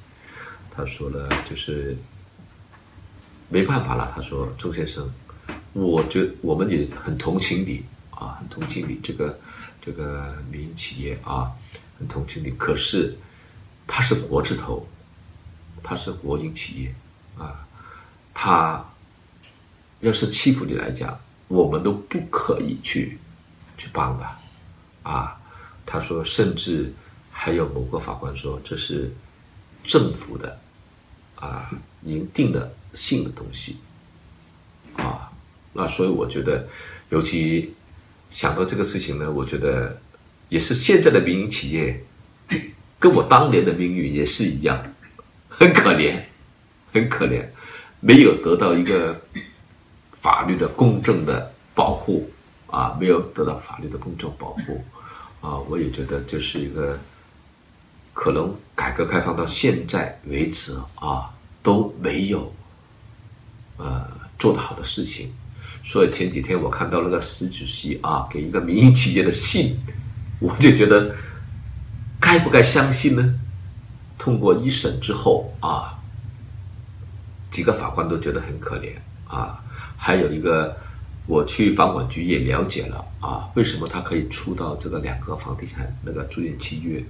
[0.70, 1.96] 他说了就是。
[3.48, 5.12] 没办法了，他说：“周先生，
[5.72, 9.38] 我觉我们也很同情你啊，很同情你这个
[9.80, 11.50] 这个民营企业啊，
[11.98, 12.50] 很同情你。
[12.50, 13.16] 可是，
[13.86, 14.86] 他是国字头，
[15.82, 16.94] 他是国营企业
[17.38, 17.66] 啊，
[18.34, 18.84] 他
[20.00, 23.18] 要是欺负你来讲，我们都不可以去
[23.78, 24.26] 去帮的，
[25.02, 25.40] 啊，
[25.86, 26.92] 他说，甚至
[27.30, 29.10] 还有某个法官说这是
[29.82, 30.60] 政府的
[31.36, 31.70] 啊，
[32.02, 33.78] 已经定了性的东西，
[35.72, 36.66] 那所以我觉得，
[37.10, 37.74] 尤其
[38.30, 40.00] 想到这个事情呢，我觉得
[40.48, 42.04] 也是现在的民营企业，
[42.98, 44.82] 跟我当年的命运也是一样，
[45.48, 46.20] 很可怜，
[46.92, 47.46] 很可怜，
[48.00, 49.20] 没有得到一个。
[50.22, 52.30] 法律的公正的保护
[52.68, 54.84] 啊，没有得到法律的公正保护
[55.40, 56.96] 啊，我也觉得这是一个
[58.14, 61.28] 可能改革开放到现在为止啊
[61.60, 62.54] 都没有
[63.78, 64.08] 呃
[64.38, 65.32] 做得好的事情。
[65.82, 69.76] 所以前几天我看到那个习主席啊给一个民营企业的信，
[70.40, 71.14] 我就觉得
[72.20, 73.34] 该不该相信呢？
[74.18, 75.98] 通过一审之后啊，
[77.50, 78.92] 几个法官都觉得很可怜
[79.26, 79.58] 啊。
[79.96, 80.76] 还有一个，
[81.26, 87.04] 我去房管局也了解了啊，为什么他可以出到这个两个房地产那个租赁契约？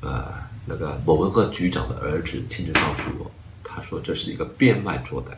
[0.00, 0.26] 呃，
[0.66, 3.30] 那个某一个局长的儿子亲自告诉我，
[3.64, 5.36] 他说这是一个变卖做的，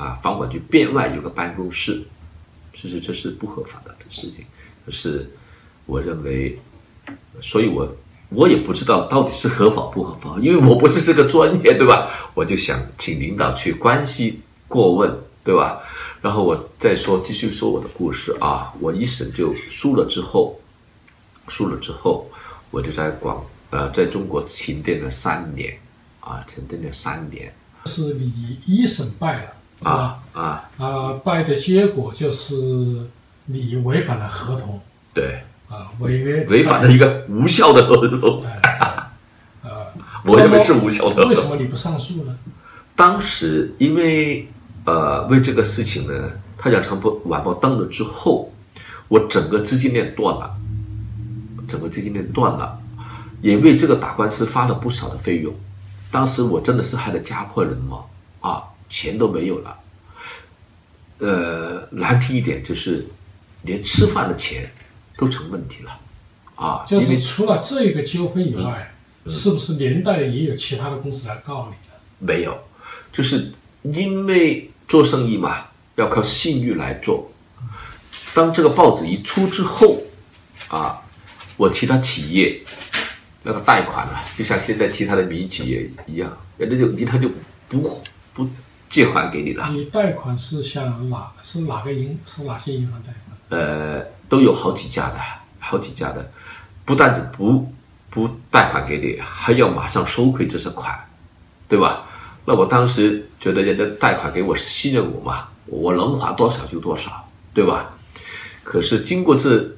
[0.00, 2.02] 啊，房管局变外有个办公室，
[2.72, 4.46] 其实这是不合法的事情。
[4.86, 5.30] 可是
[5.84, 6.58] 我认为，
[7.38, 7.94] 所以我
[8.30, 12.10] 我也不知道到底是合法不合法，因为我不是这个专业，对吧？
[12.32, 15.82] 我就想请领导去关系过问，对吧？
[16.22, 18.72] 然后我再说，继续说我的故事啊！
[18.80, 20.58] 我一审就输了之后，
[21.48, 22.30] 输了之后，
[22.70, 25.78] 我就在广呃，在中国沉淀了三年，
[26.20, 27.52] 啊，沉淀了三年。
[27.86, 30.22] 是你一审败了，是吧？
[30.32, 31.12] 啊啊！
[31.24, 32.54] 败的结果就是
[33.46, 34.80] 你违反了合同。
[35.12, 35.42] 对。
[35.68, 36.44] 啊，违约。
[36.44, 38.40] 违反了一个无效的合同。
[38.78, 39.10] 啊。
[40.24, 41.26] 我认为是无效的。
[41.26, 42.38] 为什么你不上诉呢？
[42.94, 44.48] 当时因为。
[44.86, 48.50] 呃，为这个事情呢，《太阳长波晚报》登了之后，
[49.08, 50.56] 我整个资金链断了，
[51.68, 52.78] 整个资金链断了，
[53.42, 55.54] 也为这个打官司发了不少的费用。
[56.10, 58.02] 当时我真的是害得家破人亡
[58.40, 59.80] 啊，钱都没有了。
[61.16, 63.06] 呃，难听一点就是，
[63.62, 64.70] 连吃饭的钱
[65.16, 65.98] 都成问题了
[66.56, 66.84] 啊。
[66.86, 68.92] 就是除了这个纠纷以外，
[69.26, 71.98] 是不是连带的也有其他的公司来告你了？
[72.18, 72.62] 没有，
[73.10, 73.52] 就是
[73.84, 74.66] 因为。
[74.90, 77.30] 做生意嘛，要靠信誉来做。
[78.34, 80.02] 当这个报纸一出之后，
[80.66, 81.00] 啊，
[81.56, 82.60] 我其他企业
[83.44, 87.30] 那个贷款啊，就像现在其他的民营企业一样，人家就他就
[87.68, 88.02] 不
[88.34, 88.48] 不
[88.90, 89.70] 借款给你了。
[89.70, 93.58] 你贷款是向哪是哪个银是哪些银行贷款？
[93.60, 95.18] 呃，都有好几家的，
[95.58, 96.30] 好几家的，
[96.84, 97.72] 不但是不
[98.10, 100.98] 不贷款给你，还要马上收回这些款，
[101.68, 102.06] 对吧？
[102.44, 107.94] 那我当时觉得人家贷款给我是信任我嘛，我能还多少就多少，对吧？
[108.64, 109.68] 可是经过这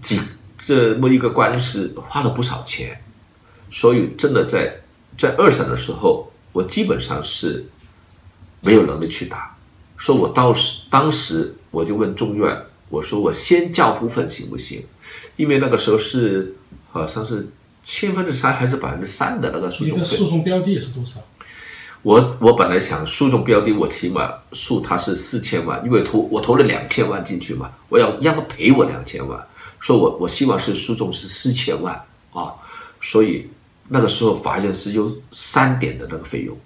[0.00, 0.20] 几
[0.58, 3.00] 这么一个官司，花了不少钱，
[3.70, 4.80] 所以真的在
[5.16, 7.64] 在二审的时候，我基本上是
[8.60, 9.56] 没有能力去打。
[9.96, 12.56] 说我当时当时我就问中院，
[12.88, 14.84] 我说我先交部分行不行？
[15.36, 16.54] 因为那个时候是
[16.90, 17.48] 好像是
[17.84, 20.04] 千分之三还是百分之三的那个诉讼费。
[20.04, 21.20] 诉讼标的是多少？
[22.02, 29.44] 我我本来想诉讼标的，我起码诉他是四千万，因为投我投了两千万进去嘛，我要让他赔我两千万，
[29.80, 32.00] 说我我希望是诉讼是四千万
[32.32, 32.54] 啊，
[33.00, 33.50] 所以
[33.88, 36.56] 那个时候法院是有三点的那个费用，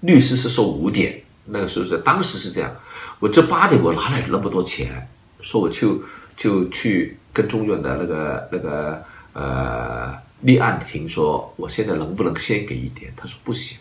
[0.00, 2.74] 律师是收五点，那个时候是当时是这样，
[3.18, 5.08] 我这八点我哪来那么多钱？
[5.40, 6.02] 说我就
[6.36, 13.12] 就去跟中院的那个那个呃立案庭说，我现在能不能先给一点？
[13.16, 13.78] 他说不行。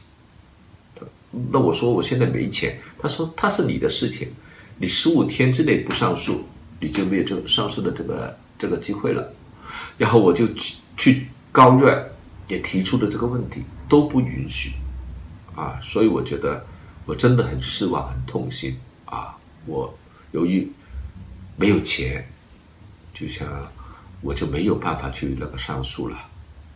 [1.52, 4.30] 那我说我现在没钱，他说他是你的事情，
[4.80, 6.44] 你十五天之内不上诉，
[6.80, 9.24] 你就没有这上诉的这个这个机会了。
[9.96, 12.04] 然后我就去去高院
[12.48, 14.72] 也提出了这个问题，都不允许
[15.56, 16.66] 啊，所以我觉得
[17.10, 19.36] 我真的很失望，很痛心啊。
[19.66, 19.92] 我
[20.32, 20.72] 由于
[21.58, 22.24] 没有钱，
[23.12, 23.48] 就像
[24.22, 26.16] 我就没有办法去那个上诉了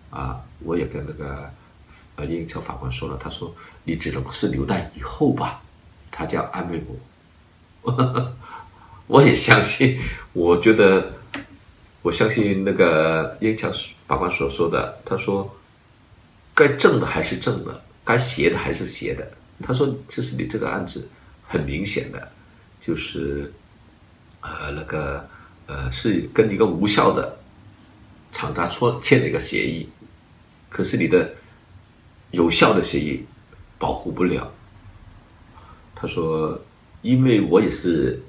[0.09, 0.41] 啊。
[0.59, 1.47] 我也跟那个。
[2.15, 3.51] 呃，英超法官说了，他说
[3.85, 5.59] 你只能是留在以后吧，
[6.11, 6.79] 他这样安慰
[7.81, 8.31] 我，
[9.09, 9.99] 我也相信，
[10.31, 11.11] 我觉得
[12.03, 13.67] 我相信那个英超
[14.05, 15.57] 法官所说的，他说
[16.53, 21.09] 该正的还是正的，该邪的还是邪的，他说这是你这个案子
[21.47, 22.31] 很明显的，
[22.79, 23.53] 就是
[24.41, 25.29] 呃那个
[25.67, 27.37] 呃是跟一个无效的
[28.31, 29.89] 厂家签签了一个协议，
[30.69, 31.29] 可是你的。
[32.33, 33.23] 有效的协议
[33.77, 34.51] 保护不了。
[35.93, 36.59] 他说
[37.03, 38.19] ：“因为我也是，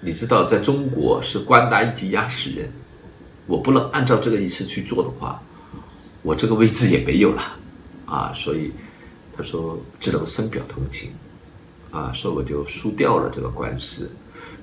[0.00, 2.72] 你知道，在中国是官大一级压死人，
[3.46, 5.42] 我不能按照这个意思去做的话，
[6.22, 7.42] 我这个位置也没有了，
[8.06, 8.72] 啊，所以
[9.36, 11.12] 他说只能深表同情，
[11.90, 14.10] 啊，所以我就输掉了这个官司，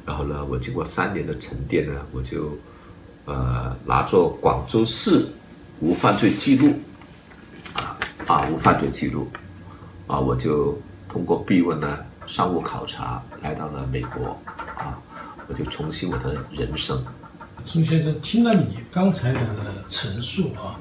[0.06, 2.58] 然后呢，我经过三年的沉淀呢，我就
[3.26, 5.28] 呃拿着广州市
[5.80, 6.74] 无犯罪记录，
[7.74, 9.28] 啊啊无犯罪记录，
[10.08, 12.00] 啊我就通过逼问呢。
[12.26, 14.40] 商务考察来到了美国，
[14.78, 14.98] 啊，
[15.46, 16.98] 我就重新我的人生。
[17.66, 19.40] 钟先生，听了你刚才的
[19.90, 20.80] 陈述啊，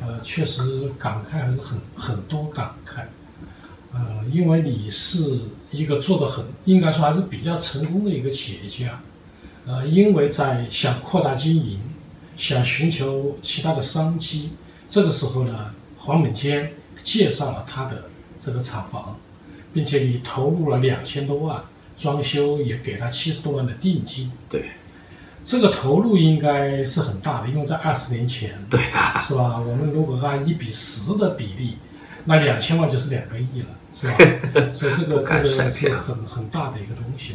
[0.00, 3.02] 呃，确实感慨还是很很多感慨，
[3.92, 5.40] 呃，因为你是
[5.70, 9.00] 一个做的很，应该说还是比较成功的一个企业家，
[9.66, 11.80] 呃，因为在想扩大经营，
[12.36, 14.50] 想寻求其他的商机，
[14.88, 18.04] 这个时候呢，黄本坚介绍了他的
[18.40, 19.16] 这个厂房。
[19.74, 21.60] 并且你投入了两千多万
[21.98, 24.30] 装修，也给他七十多万的定金。
[24.48, 24.66] 对，
[25.44, 29.58] 这个投入应该是很大的，因为在二十年前，对啊，是吧？
[29.58, 31.76] 我们如果按一比十的比例，
[32.24, 34.16] 那两千万就是两个亿了，是吧？
[34.72, 37.34] 所以这个这个是很很大的一个东西。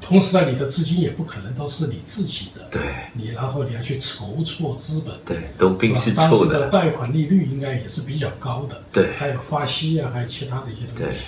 [0.00, 2.80] 同时呢，你的资金也不可能都是你自己的，对，
[3.12, 11.18] 你然后你要去筹措资本，对，都必须当时的贷款利率应该也是比较高的，对，还有发息啊，还有其他的一些东西。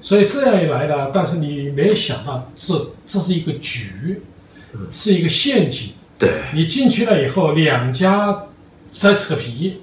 [0.00, 4.22] 所以这样一来呢，但是你没有想到，这这是一个局，
[4.90, 5.90] 是一个陷阱。
[6.18, 8.36] 对，你进去了以后，两家
[8.90, 9.78] 在扯皮，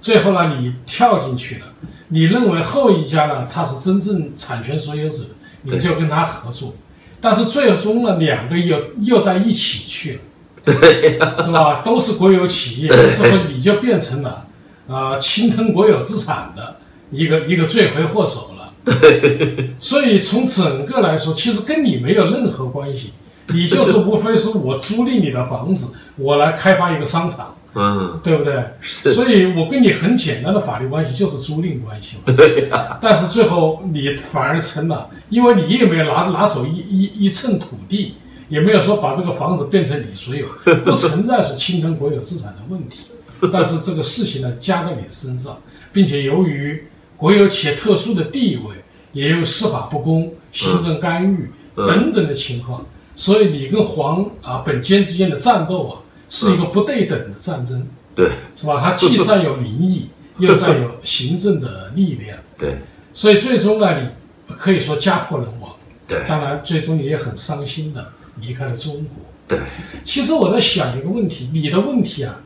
[0.00, 1.66] 最后呢，你跳进去了。
[2.08, 5.24] 你认为后一家呢，他是真正产权所有者，
[5.62, 6.74] 你就跟他合作。
[7.20, 10.20] 但是最终呢，两个又又在一起去了，
[10.64, 11.12] 对，
[11.44, 11.82] 是吧？
[11.84, 14.46] 都是国有企业，最后你就变成了
[14.88, 16.76] 啊，侵吞国有资产的
[17.10, 18.72] 一个一个罪魁祸首了。
[18.84, 23.12] 对，所以从整个来说，其实跟你没有任何关系，
[23.52, 28.64] 你就是无非是我租赁你的房子，我来开发一个商场，嗯，对不对？
[28.80, 32.34] 是，所以我跟你很简单的法律关系就是租赁关系嘛。
[32.34, 32.98] 对呀。
[33.00, 38.14] 但是最后你反而成了，因为你也没有拿拿走一一一寸土地，
[38.48, 40.46] 也没有说把这个房子变成你所有，
[40.84, 43.06] 不存在是侵吞国有资产的问题。
[43.52, 45.56] 但是这个事情呢，加在你身上，
[45.92, 46.84] 并且由于。
[47.20, 48.74] 国有企业特殊的地位，
[49.12, 52.82] 也有司法不公、行政干预等等的情况，
[53.20, 58.80] 所以你跟黄啊本间之间的战斗啊，是一个不对等的战争，对，是吧？
[58.82, 60.08] 他既占有民意，
[60.40, 62.78] 又占有行政的力量，对，
[63.12, 64.08] 所以最终呢，你
[64.54, 65.70] 可以说家破人亡，
[66.08, 69.08] 对，当然最终你也很伤心的离开了中国，
[69.46, 69.58] 对。
[70.02, 72.40] 其实我在想一个问题，你的问题啊，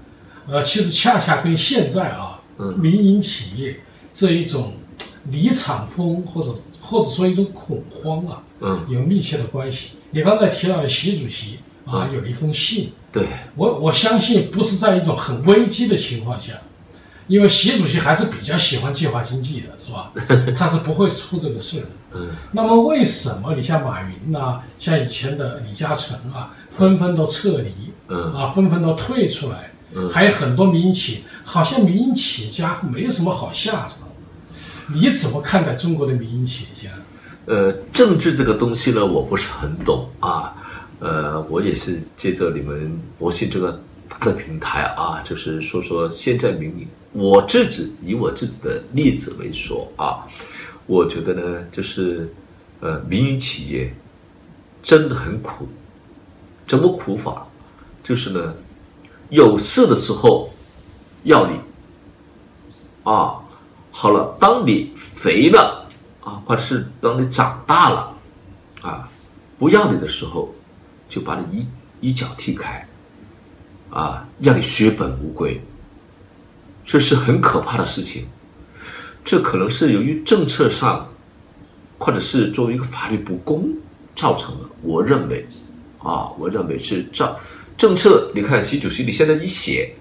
[0.49, 2.41] 呃，其实恰恰跟现在啊，
[2.77, 3.79] 民营企业。
[4.13, 4.75] 这一种
[5.33, 9.95] 离场风，或者或者说一种恐慌啊，嗯，有密切的关系。
[10.15, 16.53] 你刚才提到的习主席啊，有一封信，对我我相信不是在一种很危机的情况下，
[17.27, 20.13] 因为习主席还是比较喜欢计划经济的，是吧？
[20.57, 21.87] 他是不会出这个事的。
[22.15, 27.73] 嗯，那么为什么你像马云呐，像以前的李嘉诚啊，纷纷都撤离，
[28.07, 29.73] 嗯啊，纷纷都退出来。
[30.11, 34.09] 还有很多民营企业，好像民营企业家没有什么好下场。
[34.93, 36.95] 你怎么看待中国的民营企业家？
[37.47, 40.55] 呃，政治这个东西呢，我不是很懂啊。
[41.01, 50.27] 呃，我也是借着你们博信这个大的平台啊，就是说说现在民营，我自己以我自己的例子为说啊，
[50.87, 52.33] 我觉得呢，就是
[52.81, 53.95] 呃，民营企业
[54.83, 55.69] 真的很苦，
[56.67, 57.47] 怎么苦法？
[58.03, 58.55] 就是呢。
[59.31, 60.53] 有事的时候
[61.25, 61.59] 要你
[63.03, 63.41] 啊，
[63.91, 65.84] 好了，当你肥了
[66.25, 68.17] 啊，或者是当你长大了
[68.81, 69.09] 啊，
[69.59, 70.53] 不要你的时候，
[71.09, 71.59] 就把你
[72.01, 72.89] 一一脚踢开
[73.91, 75.63] 啊，让你血本无归，
[76.85, 78.27] 这是很可怕的事情。
[79.25, 81.09] 这可能是由于政策上，
[81.99, 83.69] 或者是作为一个法律不公
[84.17, 84.65] 造成的。
[84.83, 85.47] 我认为
[85.99, 87.39] 啊，我认为是造。
[87.77, 89.95] 政策，你看习主席，你现在一写，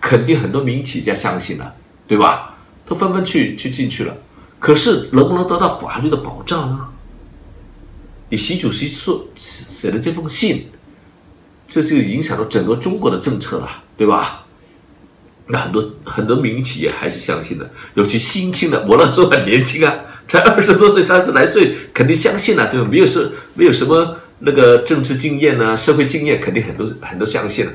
[0.00, 1.74] 肯定很多民营企业家相信了，
[2.06, 2.54] 对吧？
[2.84, 4.16] 都纷纷去去进去了。
[4.58, 6.88] 可是能不能得到法律的保障呢？
[8.30, 10.66] 你习主席说写的这封信，
[11.66, 14.44] 这就影响到整个中国的政策了，对吧？
[15.46, 18.84] 那很多很多民营企业还是相信的，尤其新兴的。
[18.86, 19.94] 我那时候很年轻啊，
[20.28, 22.86] 才二十多岁、三十来岁，肯定相信了，对吧？
[22.90, 24.18] 没有是没有什么。
[24.40, 27.72] 那个政治经验呢，社会经验肯定很多很多相信了，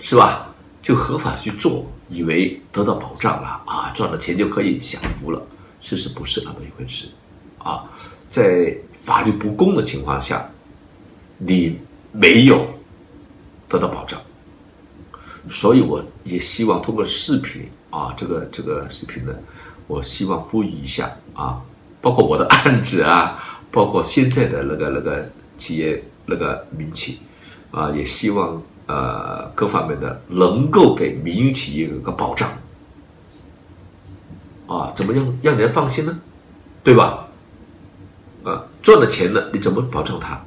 [0.00, 0.48] 是吧？
[0.80, 5.40] 就合法去做，以为得到保障了啊，赚了钱就可以享福了，
[5.82, 7.08] 其实不是那么一回事
[7.58, 7.84] 啊。
[8.30, 10.48] 在法律不公的情况下，
[11.36, 11.76] 你
[12.12, 12.66] 没有
[13.68, 14.18] 得到保障。
[15.50, 19.34] 所以我也希望通过视频啊，这个这个视频呢，
[19.86, 21.60] 我希望呼吁一下啊，
[22.00, 25.28] 包括我的案子啊，包括现在的那个那个
[25.58, 27.18] 企业那个民企
[27.72, 32.48] 啊，也希望呃各方面的能够给民营企业有个保障
[34.66, 36.20] 啊，怎么样让人放心呢？
[36.82, 37.28] 对吧？
[38.44, 40.44] 啊，赚了钱了，你怎么保障他？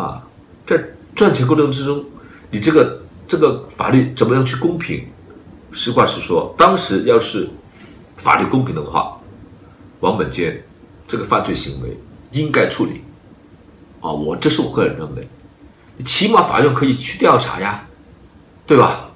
[0.00, 0.22] 啊，
[0.66, 0.82] 在
[1.14, 2.04] 赚钱过程之中，
[2.50, 3.00] 你这个。
[3.26, 5.08] 这个法律怎么样去公平？
[5.72, 7.48] 实话实说，当时要是
[8.18, 9.18] 法律公平的话，
[10.00, 10.62] 王本坚
[11.08, 11.96] 这个犯罪行为
[12.32, 13.00] 应该处理。
[14.02, 15.26] 啊，我这是我个人认为，
[16.04, 17.86] 起码法院可以去调查呀，
[18.66, 19.08] 对吧？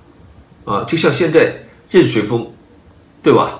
[0.64, 2.50] 啊，就像现在任水峰，
[3.22, 3.57] 对吧？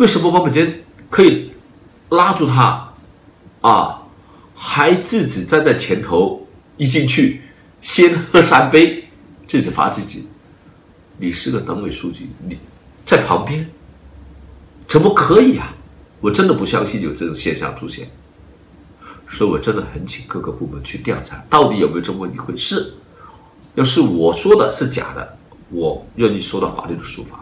[0.00, 1.52] 为什么王本坚可以
[2.08, 2.90] 拉住他？
[3.60, 4.00] 啊，
[4.54, 6.48] 还自己站在前头
[6.78, 7.42] 一进去。
[7.82, 9.04] 先喝三杯，
[9.46, 10.26] 自己罚自己。
[11.18, 12.58] 你是个党委书记，你
[13.04, 13.68] 在旁边，
[14.88, 15.74] 怎么可以啊？
[16.22, 18.08] 我真的不相信有这种现象出现。
[19.28, 22.94] 所以我真的很请各个部门去调查，到底有没有这么一回事。
[23.74, 25.36] 要是我说的是假的，
[25.68, 27.39] 我愿意受到法律的处罚。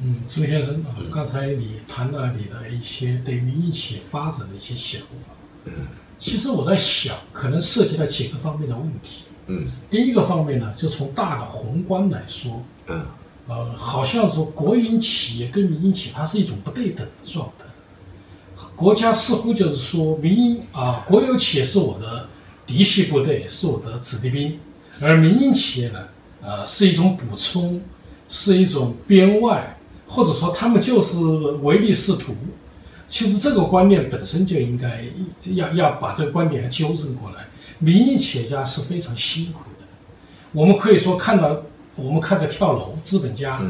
[0.00, 5.32] 嗯，周先生啊，刚才你谈了你的一些对民营企业发展的一些想法。
[5.66, 5.72] 嗯，
[6.18, 9.24] 其实我在想，可能涉及到几个方面的问题。
[9.46, 13.04] 嗯，第一个方面呢，就从大的宏观来说，嗯，
[13.46, 17.64] 呃，好像说国营企业跟民营企业它是一种不对等的状态，
[18.74, 22.28] 国家似乎就是说民营啊，国有企业是我的
[22.66, 24.58] 嫡系部队，是我的子弟兵，
[25.00, 26.08] 而民营企业呢，
[26.42, 27.80] 呃，是一种补充，
[28.28, 29.76] 是一种编外，
[30.14, 31.16] 或者说他们就是
[31.62, 32.34] 唯利是图。
[33.06, 35.04] 其实这个观念本身就应该
[35.42, 37.46] 要要把这个观点纠正过来。
[37.78, 39.86] 民营企业家是非常辛苦的，
[40.52, 41.62] 我们可以说看到
[41.96, 43.60] 我们看到跳楼，资本家，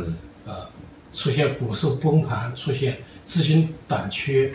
[0.47, 0.68] 呃，
[1.12, 4.53] 出现股市崩盘，出现资金短缺，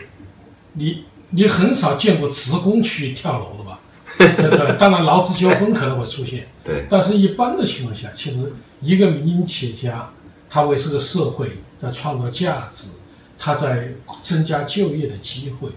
[0.74, 3.80] 你你很少见过职工去跳楼的吧？
[4.16, 10.10] 对对，当然劳资纠纷可能会出现，对，但是一般的情况下，其实一个民营企业家，
[10.48, 12.90] 他为这个社会在创造价值，
[13.38, 13.88] 他在
[14.20, 15.70] 增加就业的机会，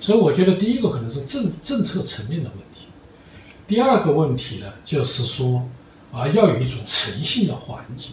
[0.00, 2.86] 所以我觉得第一个可能是政政策层面的问题。
[3.68, 5.62] 第二个问题呢，就是说，
[6.12, 8.12] 啊，要有一种诚信的环境，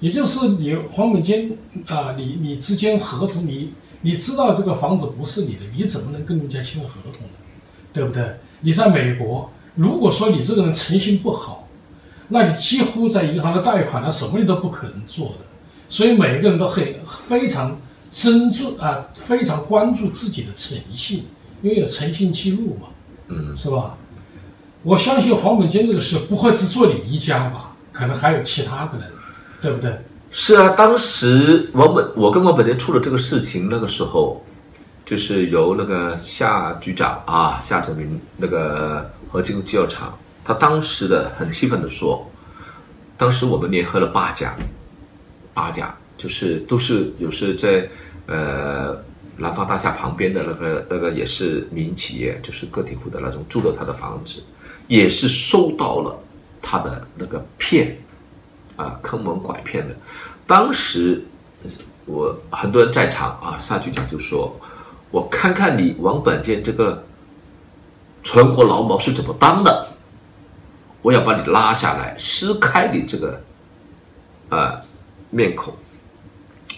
[0.00, 1.50] 也就是你黄本坚
[1.86, 7.34] 啊，你你之间合同，你你知道这个房子不是你的，你怎么能跟人家签合同呢？
[7.92, 8.36] 对不对？
[8.62, 11.68] 你在美国，如果说你这个人诚信不好，
[12.28, 15.51] 那你几乎在银行的贷款啊，什么你都不可能做的。
[15.92, 16.82] 所以每个人都很
[17.28, 17.78] 非常
[18.10, 21.26] 珍重啊，非常关注自己的诚信，
[21.60, 22.88] 因为有诚信记录嘛，
[23.28, 23.94] 嗯，是吧？
[24.82, 27.72] 我相信黄本坚这个事不会只做你一家吧？
[27.92, 29.06] 可能还有其他的人，
[29.60, 29.94] 对不对？
[30.30, 34.42] 是啊，当时王本我跟王本坚出了这个事情，那个时候
[35.04, 42.26] 就是由那个夏局长啊，夏泽民那个和进入制药厂，他当时的很气愤的说，
[43.18, 44.56] 当时我们联合了八家，
[45.54, 47.88] 八家就是都是有时在
[48.26, 48.96] 呃
[49.36, 54.42] 南方大厦旁边的那个那个也是民营企业，就是个体户的那种住了他的房子。
[54.88, 56.18] 也是收到了
[56.60, 57.96] 他的那个骗，
[58.76, 59.94] 啊，坑蒙拐骗的。
[60.46, 61.22] 当时
[62.04, 64.54] 我很多人在场啊，夏局长就说
[65.10, 67.02] ：“我看看你王本建这个
[68.22, 69.88] 全国劳模是怎么当的，
[71.00, 73.40] 我要把你拉下来，撕开你这个
[74.50, 74.78] 啊
[75.32, 75.74] 面孔。”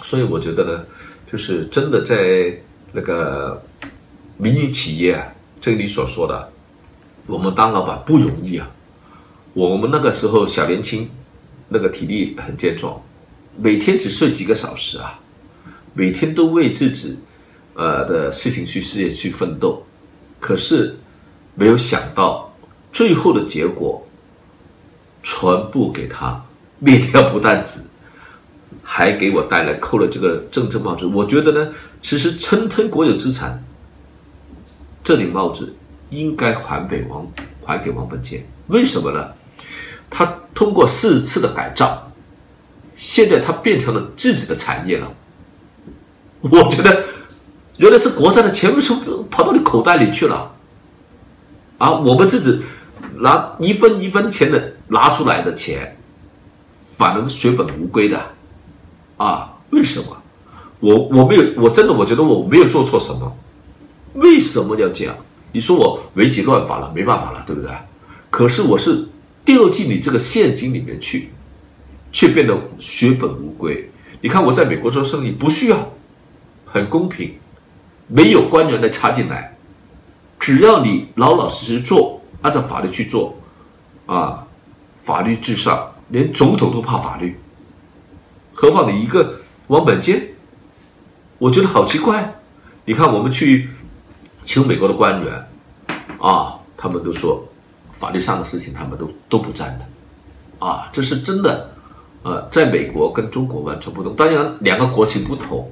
[0.02, 0.84] 所以我觉得呢，
[1.30, 2.56] 就是真的在
[2.92, 3.62] 那个
[4.38, 5.22] 民营企业，
[5.60, 6.50] 这你所说的。
[7.26, 8.70] 我们当老板不容易啊！
[9.54, 11.08] 我们那个时候小年轻，
[11.70, 13.00] 那个体力很健壮，
[13.56, 15.18] 每天只睡几个小时啊，
[15.94, 17.16] 每天都为自己，
[17.72, 19.82] 呃的事情去事业去奋斗，
[20.38, 20.94] 可是
[21.54, 22.54] 没有想到
[22.92, 24.06] 最后的结果，
[25.22, 26.44] 全部给他
[26.78, 27.80] 灭掉不但止，
[28.84, 31.06] 还给我带来扣了这个政治帽子。
[31.06, 33.64] 我觉得呢，其实侵吞国有资产，
[35.02, 35.74] 这顶帽子。
[36.10, 37.26] 应该还给王
[37.64, 39.32] 还给王本杰，为什么呢？
[40.08, 42.12] 他通过四次的改造，
[42.94, 45.12] 现在他变成了自己的产业了。
[46.40, 47.04] 我觉得
[47.78, 50.52] 原来是国家的钱，为什么跑到你口袋里去了？
[51.78, 52.62] 啊，我们自己
[53.16, 55.96] 拿一分一分钱的拿出来的钱，
[56.96, 58.33] 反而血本无归的
[59.16, 59.52] 啊？
[59.70, 60.16] 为什么？
[60.80, 63.36] 我我没有，我真的我觉得我没有做错什么。
[64.14, 65.16] 为什么要这样？
[65.50, 67.70] 你说我违纪乱法了，没办法了，对不对？
[68.30, 69.08] 可是我是
[69.44, 71.30] 掉进你这个陷阱里面去，
[72.12, 73.90] 却变得血本无归。
[74.20, 75.92] 你看我在美国做生意不需要，
[76.64, 77.34] 很公平，
[78.08, 79.56] 没有官员来插进来，
[80.38, 83.36] 只要你老老实实做，按照法律去做，
[84.06, 84.44] 啊，
[84.98, 87.38] 法律至上，连总统都怕法律，
[88.64, 89.34] 何况你一个
[89.66, 90.26] 王本坚？
[91.38, 92.34] 我觉得好奇怪。
[92.86, 93.68] 你看我们去
[94.42, 95.48] 请美国的官员，
[96.18, 97.46] 啊，他们都说。
[97.92, 101.70] 法律上的事情他们都都不占的，啊，这是真的，
[102.24, 105.70] 呃，在美国跟中国完全不同，当然两个国情不同，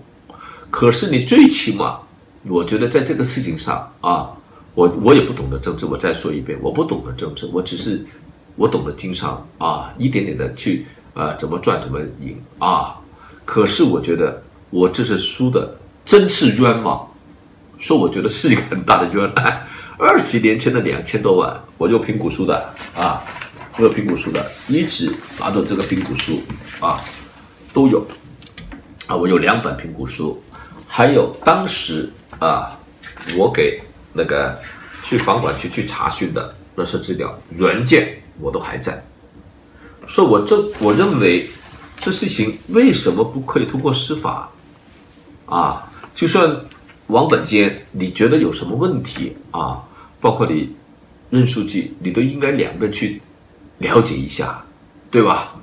[0.71, 1.99] 可是你最起码，
[2.45, 4.31] 我觉得在这个事情上啊，
[4.75, 8.07] 我我也不懂得政治，我再说一遍，我不懂得政治，我只是
[8.55, 12.97] 我懂得经商啊，一点点的去啊怎么赚怎么赢啊，
[13.45, 17.07] 可是我觉得我这是输的真是冤枉，
[17.79, 19.67] 说我觉得是一个很大的冤案。
[19.99, 23.23] 二十年前的两千多万，我有评估书的啊，
[23.77, 26.43] 我有评估书的，一直拿着这个评估书
[26.81, 27.01] 啊，
[27.73, 28.05] 都有
[29.07, 30.43] 啊，我有两本评估书，
[30.89, 32.11] 还有当时
[32.41, 32.77] 啊，
[33.37, 33.81] 我给
[34.13, 34.59] 那个
[35.05, 39.01] 去房管局去查询的那些资料原件，我都还在。
[40.07, 41.49] 说我这我认为
[42.01, 44.51] 这事情为什么不可以通过司法
[45.47, 45.91] 啊？
[46.15, 46.65] 就算
[47.07, 49.83] 王本坚，你觉得有什么问题啊？
[50.21, 50.75] 包括你
[51.31, 53.21] 认书记，你都应该两边去
[53.79, 54.65] 了解一下，
[55.11, 55.55] 对吧？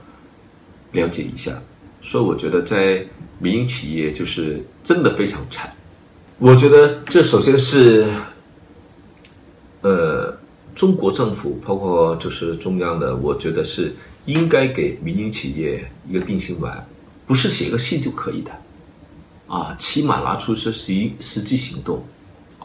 [0.91, 1.51] 了解一下。
[2.01, 3.05] 所以我觉得在
[3.39, 5.71] 民营企业就是真的非常惨。
[6.39, 8.07] 我觉得这首先是，
[9.81, 10.35] 呃，
[10.73, 13.93] 中国政府包括就是中央的，我觉得是
[14.31, 16.87] 应该给民营企业一个定心丸，
[17.25, 18.51] 不是写个信就可以的，
[19.47, 22.03] 啊，起码拿出是实实际行动，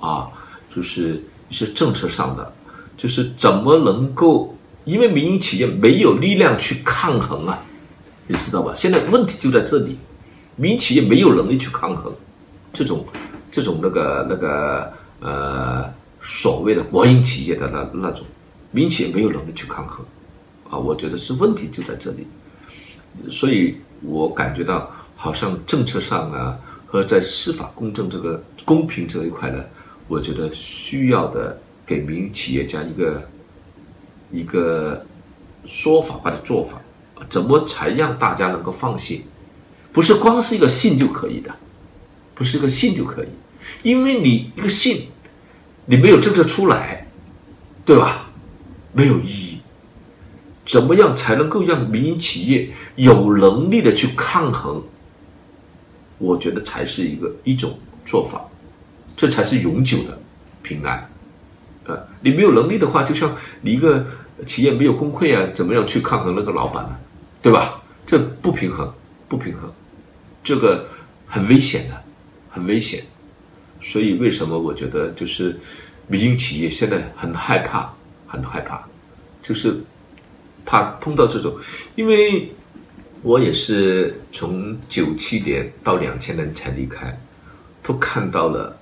[0.01, 0.29] 啊，
[0.75, 1.23] 就是。
[1.51, 2.53] 一些政策上的，
[2.97, 7.63] 就是怎么能够，因为民营企业没有力量去抗衡啊，
[8.27, 8.73] 你知道吧？
[8.75, 9.97] 现在问题就在这里，
[10.57, 12.13] 民营企业没有能力去抗衡，
[12.73, 13.07] 这种
[13.53, 15.85] 这种那个那个呃
[16.23, 18.27] 所谓的国营企业的那那种
[18.73, 20.05] 民营企业没有能力去抗衡，
[20.79, 22.27] 我觉得是问题就在这里，
[23.31, 29.65] 所以我感觉到好像政策上啊和在司法公正这个公平这一块呢。
[30.07, 33.29] 我觉得需要的给民营企业家一个
[34.31, 35.05] 一个
[35.65, 36.79] 说法或者做法，
[37.31, 39.23] 怎么才让大家能够放心？
[39.93, 41.55] 不是光是一个信就可以的，
[42.35, 43.29] 不是一个信就可以，
[43.83, 45.09] 因为你一个信，
[45.87, 47.07] 你没有政策出来，
[47.87, 48.31] 对吧？
[48.93, 49.54] 没有意义。
[50.65, 54.83] 怎么样才能够让民营企业有能力的去抗衡？
[56.19, 58.45] 我觉得才是一个一种做法。
[59.17, 60.21] 这才是永久的
[60.61, 61.09] 平安，
[61.85, 64.05] 呃，你没有能力的话，就像你一个
[64.45, 66.97] 企业没有工会啊，怎么样去抗衡那个老板呢？
[67.41, 67.81] 对吧？
[68.05, 68.93] 这不平衡，
[69.29, 69.73] 不平衡，
[70.43, 70.89] 这个
[71.29, 72.03] 很危险的，
[72.51, 73.05] 很危险。
[73.81, 75.57] 所以为什么我觉得就是
[76.09, 77.95] 民营企业现在很害怕，
[78.27, 78.83] 很害怕，
[79.41, 79.81] 就是
[80.65, 81.57] 怕碰到这种，
[81.97, 82.53] 因为
[83.23, 87.19] 我也是从九七年到两千年才离开，
[87.83, 88.79] 都看到了。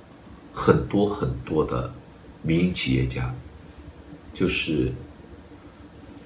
[0.55, 1.91] 很多很多的
[2.43, 3.35] 民营企业家，
[4.35, 4.93] 就是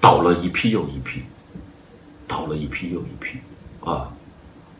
[0.01, 1.21] 倒了一批又一批，
[2.27, 3.37] 倒了一批又一批，
[3.79, 4.13] 啊，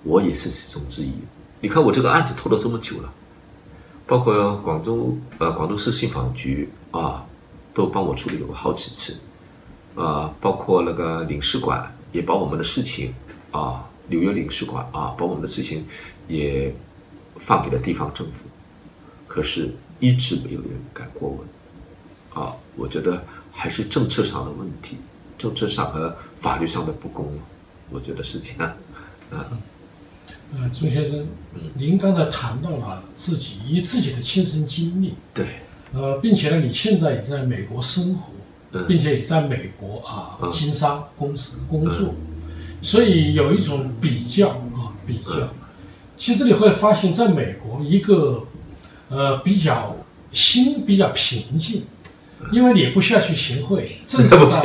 [0.03, 1.13] 我也是其中之一。
[1.61, 3.13] 你看我这个案子拖了这么久了，
[4.05, 7.25] 包括广州呃广州市信访局啊，
[7.73, 9.15] 都帮我处理过好几次，
[9.97, 13.13] 啊，包括那个领事馆也把我们的事情
[13.51, 15.85] 啊，纽约领事馆啊，把我们的事情
[16.27, 16.73] 也
[17.37, 18.45] 放给了地方政府。
[19.27, 24.97] 可是，一直没有人敢过问，啊，我觉得还是政策上的问题，
[25.37, 27.37] 政策上和法律上的不公，
[27.89, 28.73] 我觉得是这样，
[29.31, 29.45] 啊。
[30.57, 31.27] 呃，钟先生，
[31.73, 35.59] 您刚才谈到了自己以自己的亲身经历，对，
[35.91, 38.31] 呃，并且呢，你现在也在美国生活，
[38.87, 42.13] 并且也在美国啊经商公司工作，
[42.81, 45.49] 所以有一种比较啊，比较，
[46.17, 48.43] 其实你会发现在美国一个。
[49.09, 49.95] 呃，比较
[50.33, 51.85] 心比较平静，
[52.51, 54.61] 因为你不需要去行贿， 政策上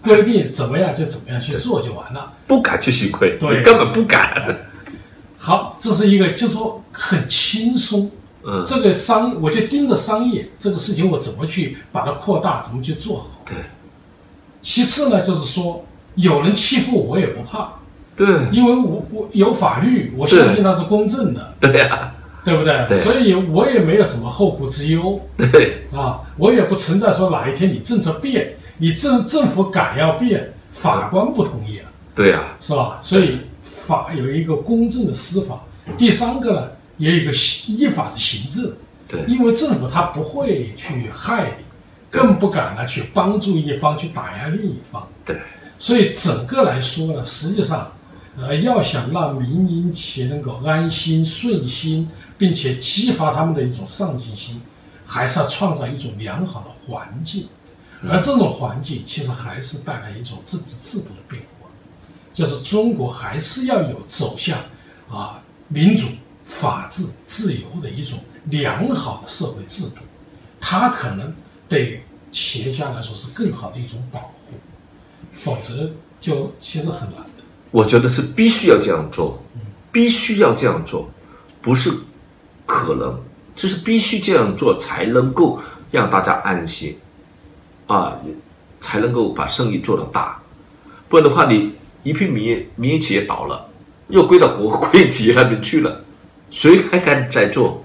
[0.00, 4.60] 规定怎么样就怎么样去做就完了，不敢去行贿，对，根本不敢。
[5.38, 8.08] 好，这是一个，就是说很轻松。
[8.44, 13.39] 嗯，这个商，我就盯着商业这个事情，我怎么去把它扩大，怎么去做好。
[13.50, 13.58] 对。
[14.62, 15.84] 其次呢，就是说
[16.14, 17.72] 有人欺负我，也不怕。
[18.16, 18.26] 对。
[18.50, 21.54] 因为我我有法律，我相信它是公正的。
[21.60, 22.14] 对呀。
[22.42, 22.86] 对不对？
[22.88, 31.84] 对所以我也没有什么后顾之忧对啊，我也不存在说哪一天你政策变，你政政府敢要变，法官不同意啊，
[32.14, 32.98] 对呀、是吧？
[33.02, 35.60] 所以法有一个公正的司法。
[35.98, 38.72] 第三个呢，也有一个行依法的行政，
[39.06, 41.64] 对因为政府他不会去害你，
[42.10, 45.06] 更不敢呢去帮助一方去打压另一方。
[45.24, 45.40] 对
[45.78, 47.90] 所以整个来说呢，实际上，
[48.36, 52.06] 呃，要想让民营企业能够安心顺心，
[52.36, 54.60] 并且激发他们的一种上进心，
[55.06, 57.48] 还是要创造一种良好的环境。
[58.08, 61.68] 而这种环境其实还是带来一种政治制度的变化，
[62.34, 64.58] 就是中国还是要有走向
[65.10, 65.38] 啊
[65.68, 66.06] 民主、
[66.44, 69.96] 法治、自由的一种良好的社会制度，
[70.60, 71.34] 它可能
[71.70, 72.02] 对
[72.32, 74.56] 企业家来说是更好的一种保护，
[75.32, 77.44] 否则就其实很难的。
[77.70, 79.40] 我觉得是必须要这样做，
[79.92, 81.08] 必须要这样做，
[81.62, 81.92] 不是
[82.66, 83.22] 可能，
[83.54, 85.60] 这是必须这样做才能够
[85.92, 86.98] 让大家安心，
[87.86, 88.18] 啊，
[88.80, 90.42] 才能够把生意做得大，
[91.08, 93.68] 不然的话，你一批民营民营企业倒了，
[94.08, 96.04] 又归到国国营企业那边去了，
[96.50, 97.84] 谁还敢再做？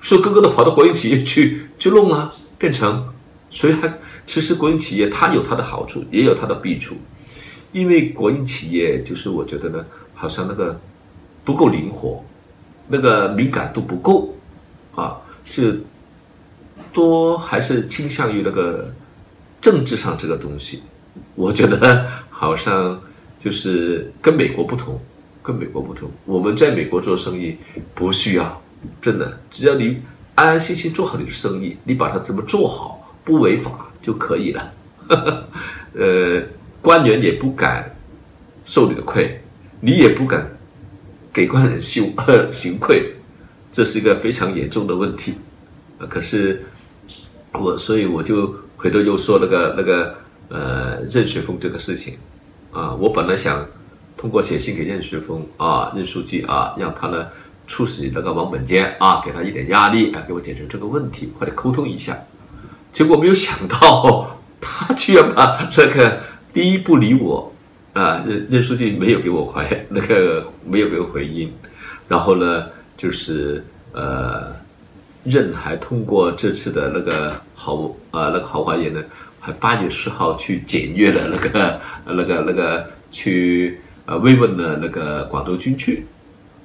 [0.00, 3.08] 是个个都跑到国营企业去去弄啊，变成
[3.50, 3.92] 所以还？
[4.26, 6.94] 其实国营企业它有它的好处，也有它的弊处。
[7.72, 9.84] 因为国营企业就是我觉得呢，
[10.14, 10.78] 好像那个
[11.44, 12.22] 不够灵活，
[12.86, 14.36] 那个敏感度不够
[14.94, 15.80] 啊，是
[16.92, 18.92] 多还是倾向于那个
[19.60, 20.82] 政治上这个东西。
[21.34, 23.00] 我觉得 好像
[23.40, 25.00] 就是跟美国不同，
[25.42, 26.08] 跟美国不同。
[26.24, 27.56] 我们在美国做生意
[27.94, 28.62] 不需要，
[29.00, 30.00] 真的，只要你
[30.40, 34.72] 安安心心做好你的生意，你把它怎么做好，不违法就可以了。
[35.94, 36.42] 呃。
[36.82, 37.94] 官员也不敢
[38.64, 39.38] 受你的亏，
[39.80, 40.50] 你也不敢
[41.30, 42.10] 给官人行
[42.50, 43.14] 行贿，
[43.70, 45.34] 这是一个非常严重的问题。
[45.98, 46.64] 呃、可是
[47.52, 50.14] 我，所以我就回头又说那个那个
[50.48, 52.16] 呃任学锋这个事情
[52.72, 53.66] 啊，我本来想
[54.16, 57.26] 通过写信给任学锋啊，任书记啊，让他呢
[57.70, 62.18] 促使那个王本坚啊，给他一点压力啊，给我解决这个问题，快点沟通一下。
[62.92, 66.18] 结果没有想到，他居然把这个。
[66.52, 67.52] 第一不理我，
[67.92, 71.48] 啊，任任书记没有给我回那个没有给我回音，
[72.08, 72.66] 然后呢，
[72.96, 74.52] 就是呃，
[75.22, 79.00] 任还通过这次的那个豪啊那个豪华宴呢，
[79.38, 86.04] 还八月十号去检阅了那个那个那个去呃慰问了那个广州军区，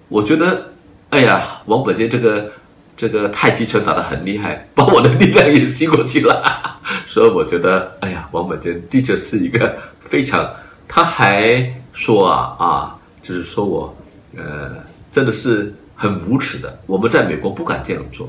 [0.10, 0.68] 我觉得，
[1.16, 2.52] 哎呀，王本坚这个
[2.98, 6.44] 这个太极拳打得很厉害，把我的力量也吸过去了。
[7.08, 10.46] 所以我觉得，哎呀，王本坚的确是一个非常，
[10.90, 13.96] 他还说啊啊，就是说我，
[14.36, 14.76] 呃，
[15.10, 16.78] 真的是很无耻的。
[16.86, 18.28] 我们在美国不敢这样做，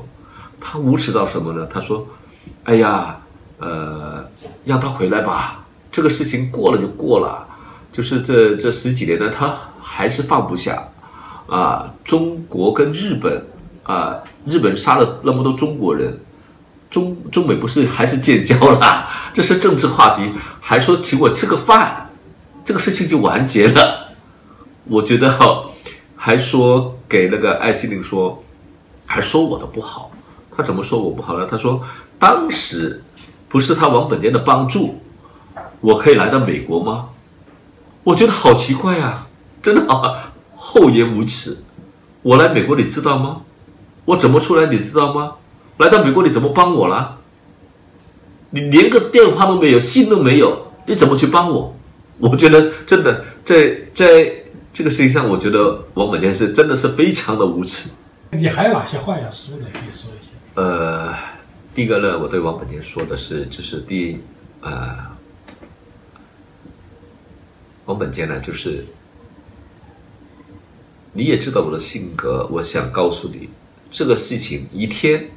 [0.61, 1.67] 他无耻到什么呢？
[1.69, 2.07] 他说，
[2.63, 3.17] 哎呀，
[3.57, 4.25] 呃，
[4.63, 5.59] 让他回来吧，
[5.91, 7.45] 这个事情过了就过了，
[7.91, 10.87] 就是这这十几年呢，他还是放不下
[11.47, 11.93] 啊。
[12.03, 13.45] 中国跟日本
[13.83, 16.19] 啊，日本杀了那么多中国人。
[16.89, 19.07] 中中美不是还是建交了？
[19.33, 20.31] 这是政治话题，
[20.61, 22.09] 还说请我吃个饭，
[22.63, 24.15] 这个事情就完结了。
[24.85, 25.65] 我觉得哈，
[26.15, 28.41] 还说给那个艾希林说，
[29.05, 30.11] 还说我的不好。
[30.55, 31.45] 他怎么说我不好呢？
[31.51, 31.83] 他说
[32.17, 33.03] 当时
[33.49, 35.01] 不是他王本坚的帮助，
[35.81, 37.09] 我可以来到美国吗？
[38.05, 39.27] 我觉得好奇怪呀，
[39.61, 40.15] 真的好
[40.67, 41.55] 厚颜无耻。
[42.23, 43.41] 我来美国你知道吗？
[44.03, 45.35] 我怎么出来你知道吗？
[45.77, 47.17] 来到美国，你怎么帮我了？
[48.49, 51.73] 你连个电话都没有，信都没有，你怎么去帮我？
[52.17, 54.33] 我觉得真的在在
[54.73, 57.89] 这个事情上，我觉得王本坚是真的是非常的无耻。
[58.31, 59.65] 你还有哪些话要说呢？
[59.71, 60.31] 可以说一下。
[60.55, 61.13] 呃，
[61.73, 64.19] 第一个呢，我对王本坚说的是，就是第一，
[64.61, 64.97] 呃，
[67.85, 68.83] 王本坚呢，就是
[71.17, 73.49] 你也知道我的性格，我想告诉你，
[73.89, 75.27] 这个事情一天。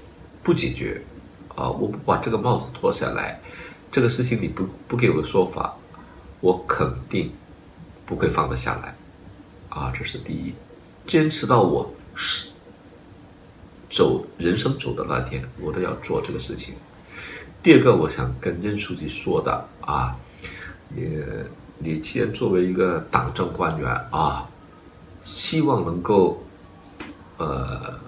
[0.43, 1.03] 不解决，
[1.55, 3.39] 啊，我不把这个帽子脱下来，
[3.93, 5.77] 这个事情你不不给我说法，
[6.41, 7.31] 我肯定
[8.07, 8.95] 不会放得下来，
[9.69, 10.55] 啊，这是第一，
[11.07, 12.49] 坚持到我是
[13.91, 16.75] 走人生走的那天，我都要做这个事情。
[17.63, 20.17] 第二个，我想跟任书记说的啊，
[20.97, 21.05] 也
[21.79, 24.49] 你既然作为一个党政官员啊，
[25.31, 26.43] 希望能够，
[27.39, 27.99] 呃。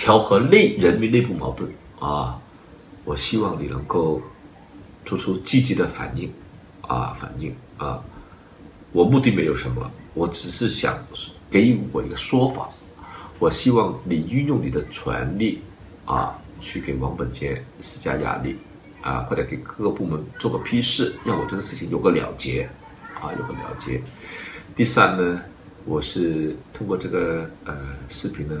[0.00, 2.38] 调和内人民内部矛盾啊，
[3.04, 4.22] 我希望你能够
[5.04, 6.32] 做出积极的反应
[6.82, 8.00] 啊，反应啊。
[8.92, 10.96] 我目的没有什么，我只是想
[11.50, 12.68] 给我一个说法。
[13.40, 15.62] 我希望你运用你的权力
[16.04, 18.56] 啊，去给王本杰施加压力
[19.02, 22.70] 啊，或者给各个部门做个批示，让我这个事情有个了结
[23.20, 24.00] 啊，有个了结。
[24.76, 25.42] 第三呢，
[25.88, 27.74] 我是通过这个呃
[28.10, 28.54] 视频呢，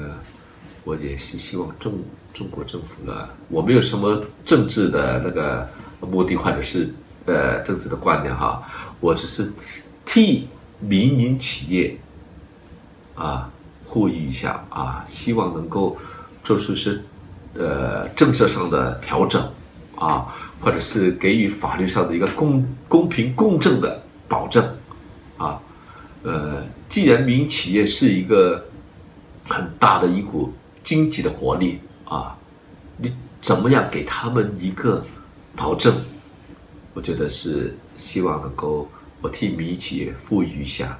[0.82, 1.92] 我也是希望中
[2.32, 5.68] 中国政府呢，我没有什么政治的那个
[6.00, 6.88] 目的或者是
[7.26, 8.62] 呃政治的观念哈，
[9.00, 9.52] 我只是
[10.06, 10.48] 替
[10.80, 11.96] 民营企业
[13.14, 13.50] 啊。
[13.90, 15.96] 呼吁一下啊，希望能够
[16.44, 17.02] 做出是
[17.54, 19.42] 呃政策上的调整
[19.96, 20.26] 啊，
[20.60, 23.98] 或者是给予法律上的一个公公平公正的
[24.28, 24.62] 保证
[25.38, 25.58] 啊。
[26.22, 28.66] 呃，既然民营企业是一个
[29.46, 32.36] 很大的一股经济的活力啊，
[32.96, 33.12] 你
[33.42, 35.04] 怎么样给他们一个
[35.54, 35.94] 保证？
[36.94, 38.88] 我觉得是希望能够
[39.20, 40.98] 我替民营企业赋予一下。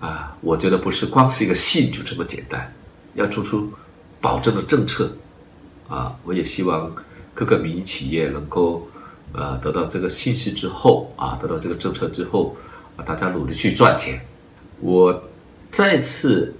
[0.00, 2.72] 啊，我觉得不是光是一个信就这么简单，
[3.14, 3.72] 要做出
[4.20, 5.16] 保证的政策。
[5.88, 6.94] 啊，我也希望
[7.34, 8.86] 各个民营企业能够，
[9.32, 12.54] 呃，得到这个信息之后，啊，得到这个政策之后，
[12.96, 14.20] 啊，大家努力去赚钱。
[14.80, 15.22] 我
[15.70, 16.54] 再次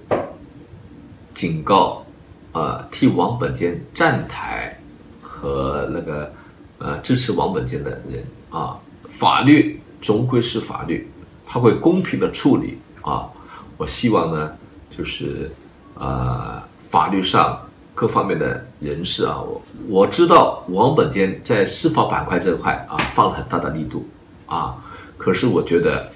[1.33, 2.05] 警告，
[2.51, 4.79] 啊，替王本坚站台
[5.21, 6.33] 和那个，
[6.79, 11.09] 呃，支持王本坚的人，啊，法律终归是法律，
[11.45, 12.79] 他会公平的处理。
[13.01, 13.29] 啊，
[13.77, 14.51] 我希望呢，
[14.89, 15.49] 就是，
[15.95, 17.65] 呃，法律上
[17.95, 24.05] 各方面的人士啊，我我知道王本坚在司法板块这块啊放了很大的力度
[24.47, 24.75] 啊，
[25.17, 26.11] 可是我觉得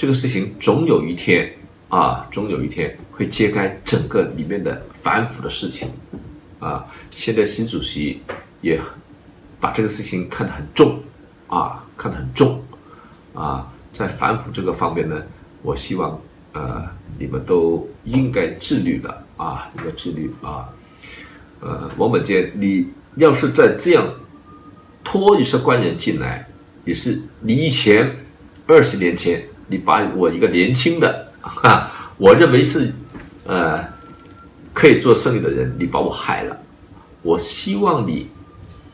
[0.00, 1.46] 这个事情总有一天
[1.90, 5.90] 啊，总有一天会揭开整个里面的反腐的事情
[6.58, 6.86] 啊。
[7.10, 8.18] 现在习主席
[8.62, 8.80] 也
[9.60, 10.98] 把这个事情看得很重
[11.48, 12.64] 啊，看得很重
[13.34, 15.22] 啊，在反腐这个方面呢，
[15.60, 16.18] 我希望。
[16.52, 16.84] 呃，
[17.16, 20.66] 你们都应该自律的啊，应该自律啊。
[21.60, 24.04] 呃，王本坚，你要是再这样
[25.04, 26.48] 拖一些官员进来，
[26.86, 28.10] 也是你以前
[28.66, 29.40] 二十年前
[29.70, 32.92] 你把我一个年轻的哈，我认为是
[33.44, 33.84] 呃
[34.74, 36.56] 可以做生意的人，你把我害了。
[37.22, 38.28] 我希望你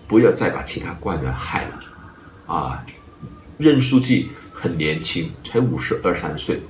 [0.06, 2.84] 不要再把其他官员害了啊。
[3.56, 6.60] 任书记很年轻，才五十二三岁。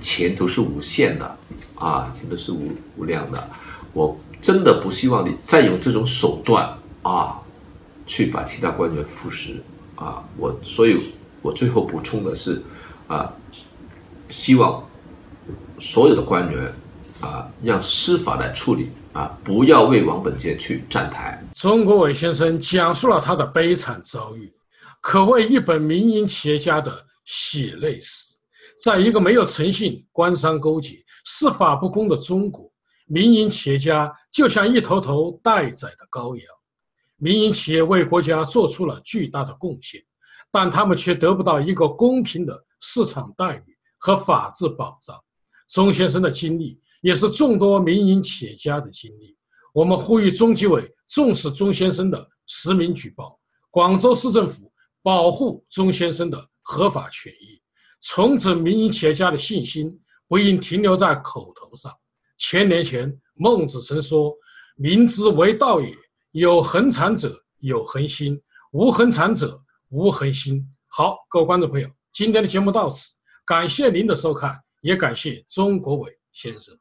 [0.00, 1.36] 前途是无限的，
[1.74, 3.50] 啊，前途是无无量的。
[3.92, 7.40] 我真的不希望你再用这种手段啊，
[8.06, 9.54] 去把其他官员腐蚀
[9.96, 10.22] 啊。
[10.36, 12.62] 我所以，我最后补充的是，
[13.08, 13.34] 啊，
[14.30, 14.88] 希望
[15.80, 16.72] 所有的官员
[17.20, 21.42] 啊，让司法来处理啊，不要为王本杰去站台。
[21.54, 24.52] 钟国伟先生讲述了他的悲惨遭遇，
[25.00, 28.36] 可谓一本民营企业家的血泪史。
[28.84, 32.70] 在一个没有诚信、官商勾结、司法不公的中国，
[33.06, 36.44] 民营企业家就像一头头待宰的羔羊。
[37.16, 40.00] 民营企业为国家做出了巨大的贡献，
[40.50, 45.16] 但他们却得不到一个公平的市场待遇和法治保障。
[45.68, 49.36] 钟先生的经历也是众多民营企业家的经历。
[49.74, 53.38] 我们呼吁中纪委重视钟先生的实名举报，
[53.70, 54.72] 广州市政府
[55.02, 57.60] 保护钟先生的合法权益。
[58.00, 59.92] 重整民营企业家的信心，
[60.26, 61.92] 不应停留在口头上。
[62.36, 64.32] 千年前，孟子曾说
[64.76, 65.94] ：“民之为道也，
[66.30, 68.40] 有恒产者有恒心，
[68.72, 69.60] 无恒产者
[69.90, 73.14] 无恒心。”好，各位观众朋友，今天的节目到此，
[73.44, 76.78] 感谢您的收看，也感谢钟国伟先生。